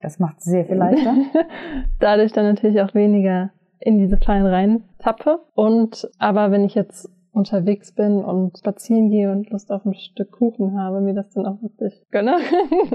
Das 0.00 0.18
macht 0.18 0.42
sehr 0.42 0.66
viel 0.66 0.76
leichter. 0.76 1.14
Dadurch 2.00 2.32
dann 2.32 2.44
natürlich 2.44 2.80
auch 2.82 2.94
weniger 2.94 3.50
in 3.80 3.98
diese 3.98 4.18
Fallen 4.18 4.46
rein 4.46 4.84
tappe. 4.98 5.40
Und 5.54 6.08
aber 6.18 6.50
wenn 6.50 6.64
ich 6.64 6.74
jetzt 6.74 7.10
unterwegs 7.36 7.92
bin 7.92 8.24
und 8.24 8.58
spazieren 8.58 9.10
gehe 9.10 9.30
und 9.30 9.50
Lust 9.50 9.70
auf 9.70 9.84
ein 9.84 9.94
Stück 9.94 10.32
Kuchen 10.32 10.78
habe, 10.78 11.00
mir 11.00 11.14
das 11.14 11.30
dann 11.30 11.46
auch 11.46 11.62
wirklich 11.62 12.02
gönne. 12.10 12.36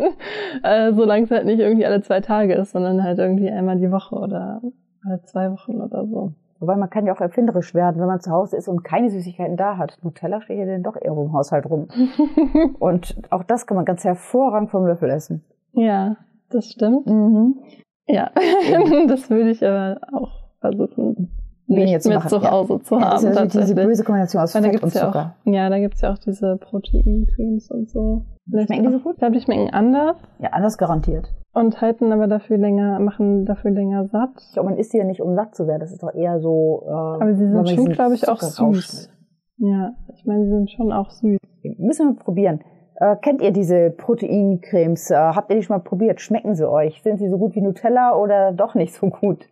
äh, 0.63 0.91
solange 0.93 1.25
es 1.25 1.31
halt 1.31 1.45
nicht 1.45 1.59
irgendwie 1.59 1.85
alle 1.85 2.01
zwei 2.01 2.21
Tage 2.21 2.55
ist, 2.55 2.71
sondern 2.71 3.03
halt 3.03 3.19
irgendwie 3.19 3.49
einmal 3.49 3.77
die 3.77 3.91
Woche 3.91 4.15
oder 4.15 4.61
alle 5.05 5.21
zwei 5.23 5.51
Wochen 5.51 5.79
oder 5.79 6.05
so. 6.07 6.33
Wobei 6.59 6.75
man 6.75 6.89
kann 6.89 7.07
ja 7.07 7.13
auch 7.13 7.21
erfinderisch 7.21 7.73
werden, 7.73 7.99
wenn 7.99 8.07
man 8.07 8.19
zu 8.19 8.31
Hause 8.31 8.57
ist 8.57 8.67
und 8.67 8.83
keine 8.83 9.09
Süßigkeiten 9.09 9.57
da 9.57 9.77
hat. 9.77 9.97
Nutella 10.03 10.41
steht 10.41 10.59
ja 10.59 10.65
dann 10.65 10.83
doch 10.83 10.95
irgendwo 10.95 11.23
im 11.23 11.33
Haushalt 11.33 11.67
rum. 11.67 11.87
und 12.79 13.15
auch 13.29 13.43
das 13.43 13.65
kann 13.65 13.75
man 13.75 13.85
ganz 13.85 14.03
hervorragend 14.03 14.69
vom 14.69 14.85
Löffel 14.85 15.09
essen. 15.09 15.43
Ja, 15.73 16.17
das 16.49 16.65
stimmt. 16.65 17.07
Mhm. 17.07 17.59
Ja, 18.07 18.31
das 19.07 19.29
würde 19.29 19.51
ich 19.51 19.65
aber 19.65 20.01
auch 20.11 20.31
versuchen, 20.59 21.31
nicht 21.75 22.05
mit 22.05 22.29
zu 22.29 22.41
Hause 22.51 22.73
ja. 22.73 22.79
zu 22.81 22.99
haben. 22.99 23.23
Ja, 23.23 23.29
ist 23.29 23.55
ja 23.55 23.61
diese 23.61 23.75
böse 23.75 24.03
Kombination 24.03 24.41
aus 24.41 24.51
Fett 24.51 24.83
und 24.83 24.91
Zucker. 24.91 25.35
Ja, 25.45 25.51
auch, 25.51 25.53
ja, 25.53 25.69
da 25.69 25.79
gibt's 25.79 26.01
ja 26.01 26.13
auch 26.13 26.17
diese 26.17 26.57
Proteincremes 26.57 27.71
und 27.71 27.89
so. 27.89 28.23
Schmecken 28.49 28.83
die 28.83 28.91
so 28.91 28.99
gut? 28.99 29.13
Ich 29.13 29.19
glaube, 29.19 29.33
die 29.33 29.41
schmecken 29.41 29.69
anders. 29.73 30.17
Ja, 30.39 30.49
anders 30.49 30.77
garantiert. 30.77 31.31
Und 31.53 31.81
halten 31.81 32.11
aber 32.11 32.27
dafür 32.27 32.57
länger, 32.57 32.99
machen 32.99 33.45
dafür 33.45 33.71
länger 33.71 34.07
satt. 34.07 34.31
Ich 34.39 34.53
glaube, 34.53 34.69
man 34.69 34.77
isst 34.77 34.93
die 34.93 34.97
ja 34.97 35.03
nicht, 35.03 35.21
um 35.21 35.35
satt 35.35 35.53
zu 35.55 35.67
werden. 35.67 35.81
Das 35.81 35.91
ist 35.91 36.01
doch 36.01 36.13
eher 36.13 36.39
so. 36.39 36.83
Äh, 36.85 36.91
aber 36.91 37.33
sie 37.33 37.47
sind 37.47 37.69
schon, 37.69 37.89
glaube 37.89 38.15
ich, 38.15 38.27
auch 38.27 38.39
süß. 38.39 39.09
Ja, 39.57 39.91
ich 40.15 40.25
meine, 40.25 40.45
sie 40.45 40.49
sind 40.49 40.71
schon 40.71 40.91
auch 40.91 41.09
süß. 41.09 41.37
Müssen 41.77 42.09
wir 42.09 42.15
probieren. 42.15 42.61
Äh, 42.95 43.15
kennt 43.17 43.41
ihr 43.41 43.51
diese 43.51 43.91
Proteincremes? 43.91 45.11
Äh, 45.11 45.15
habt 45.15 45.49
ihr 45.49 45.57
die 45.57 45.63
schon 45.63 45.75
mal 45.75 45.83
probiert? 45.83 46.21
Schmecken 46.21 46.55
sie 46.55 46.69
euch? 46.69 47.01
Sind 47.03 47.17
sie 47.17 47.29
so 47.29 47.37
gut 47.37 47.55
wie 47.55 47.61
Nutella 47.61 48.15
oder 48.15 48.53
doch 48.53 48.75
nicht 48.75 48.93
so 48.93 49.09
gut? 49.09 49.45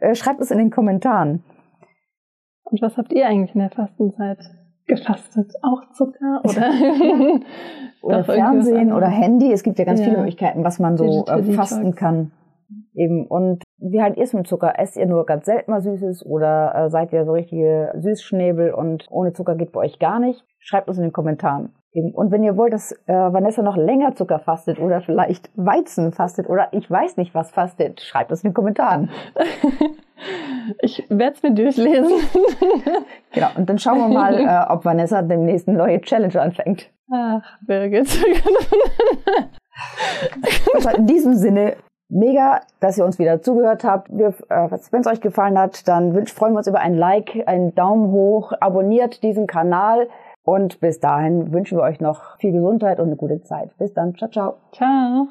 Äh, 0.00 0.14
schreibt 0.14 0.40
es 0.40 0.50
in 0.50 0.58
den 0.58 0.70
Kommentaren. 0.70 1.44
Und 2.70 2.82
was 2.82 2.96
habt 2.96 3.12
ihr 3.12 3.26
eigentlich 3.26 3.54
in 3.54 3.60
der 3.60 3.70
Fastenzeit 3.70 4.38
gefastet? 4.86 5.52
Auch 5.62 5.90
Zucker 5.92 6.40
oder? 6.44 6.70
oder 8.02 8.24
Fernsehen 8.24 8.92
oder 8.92 9.08
Handy. 9.08 9.52
Es 9.52 9.62
gibt 9.62 9.78
ja 9.78 9.84
ganz 9.84 10.00
ja. 10.00 10.06
viele 10.06 10.18
Möglichkeiten, 10.18 10.64
was 10.64 10.78
man 10.78 10.96
so 10.96 11.24
äh, 11.26 11.42
fasten 11.52 11.94
kann. 11.94 12.32
Eben. 12.94 13.26
Und 13.26 13.62
wie 13.78 14.02
halt 14.02 14.16
ihr 14.16 14.24
es 14.24 14.34
mit 14.34 14.46
Zucker? 14.46 14.78
Esst 14.78 14.96
ihr 14.96 15.06
nur 15.06 15.24
ganz 15.24 15.46
selten 15.46 15.70
mal 15.70 15.80
Süßes 15.80 16.26
oder 16.26 16.74
äh, 16.74 16.90
seid 16.90 17.12
ihr 17.12 17.24
so 17.24 17.32
richtige 17.32 17.92
Süßschnäbel 17.96 18.72
und 18.72 19.06
ohne 19.10 19.32
Zucker 19.32 19.54
geht 19.54 19.72
bei 19.72 19.80
euch 19.80 19.98
gar 19.98 20.20
nicht? 20.20 20.44
Schreibt 20.58 20.88
uns 20.88 20.98
in 20.98 21.04
den 21.04 21.12
Kommentaren. 21.12 21.70
Eben. 21.92 22.12
Und 22.12 22.30
wenn 22.30 22.42
ihr 22.42 22.56
wollt, 22.56 22.74
dass 22.74 22.92
äh, 23.06 23.12
Vanessa 23.14 23.62
noch 23.62 23.76
länger 23.76 24.14
Zucker 24.14 24.40
fastet 24.40 24.78
oder 24.78 25.00
vielleicht 25.00 25.50
Weizen 25.56 26.12
fastet 26.12 26.48
oder 26.48 26.68
ich 26.72 26.90
weiß 26.90 27.16
nicht 27.16 27.34
was 27.34 27.50
fastet, 27.50 28.02
schreibt 28.02 28.30
es 28.30 28.44
in 28.44 28.50
den 28.50 28.54
Kommentaren. 28.54 29.10
Ich 30.82 31.04
werde 31.08 31.34
es 31.36 31.42
mir 31.42 31.52
durchlesen. 31.52 32.12
genau, 33.32 33.48
und 33.56 33.68
dann 33.68 33.78
schauen 33.78 33.98
wir 33.98 34.08
mal, 34.08 34.34
äh, 34.38 34.72
ob 34.72 34.84
Vanessa 34.84 35.22
demnächst 35.22 35.68
eine 35.68 35.78
neue 35.78 36.00
Challenge 36.00 36.40
anfängt. 36.40 36.90
Ach, 37.10 37.42
Birgit. 37.62 38.08
also 40.74 40.90
in 40.90 41.06
diesem 41.06 41.34
Sinne, 41.34 41.76
mega, 42.08 42.60
dass 42.80 42.98
ihr 42.98 43.04
uns 43.04 43.18
wieder 43.18 43.40
zugehört 43.42 43.84
habt. 43.84 44.10
äh, 44.10 44.32
Wenn 44.90 45.00
es 45.00 45.06
euch 45.06 45.20
gefallen 45.20 45.58
hat, 45.58 45.86
dann 45.88 46.14
wünsch, 46.14 46.32
freuen 46.32 46.52
wir 46.54 46.58
uns 46.58 46.66
über 46.66 46.80
ein 46.80 46.94
Like, 46.94 47.44
einen 47.46 47.74
Daumen 47.74 48.10
hoch, 48.12 48.52
abonniert 48.60 49.22
diesen 49.22 49.46
Kanal 49.46 50.08
und 50.42 50.80
bis 50.80 51.00
dahin 51.00 51.52
wünschen 51.52 51.78
wir 51.78 51.82
euch 51.82 52.00
noch 52.00 52.38
viel 52.38 52.52
Gesundheit 52.52 53.00
und 53.00 53.06
eine 53.08 53.16
gute 53.16 53.42
Zeit. 53.42 53.76
Bis 53.78 53.92
dann. 53.92 54.14
Ciao, 54.14 54.30
ciao. 54.30 54.54
Ciao. 54.72 55.28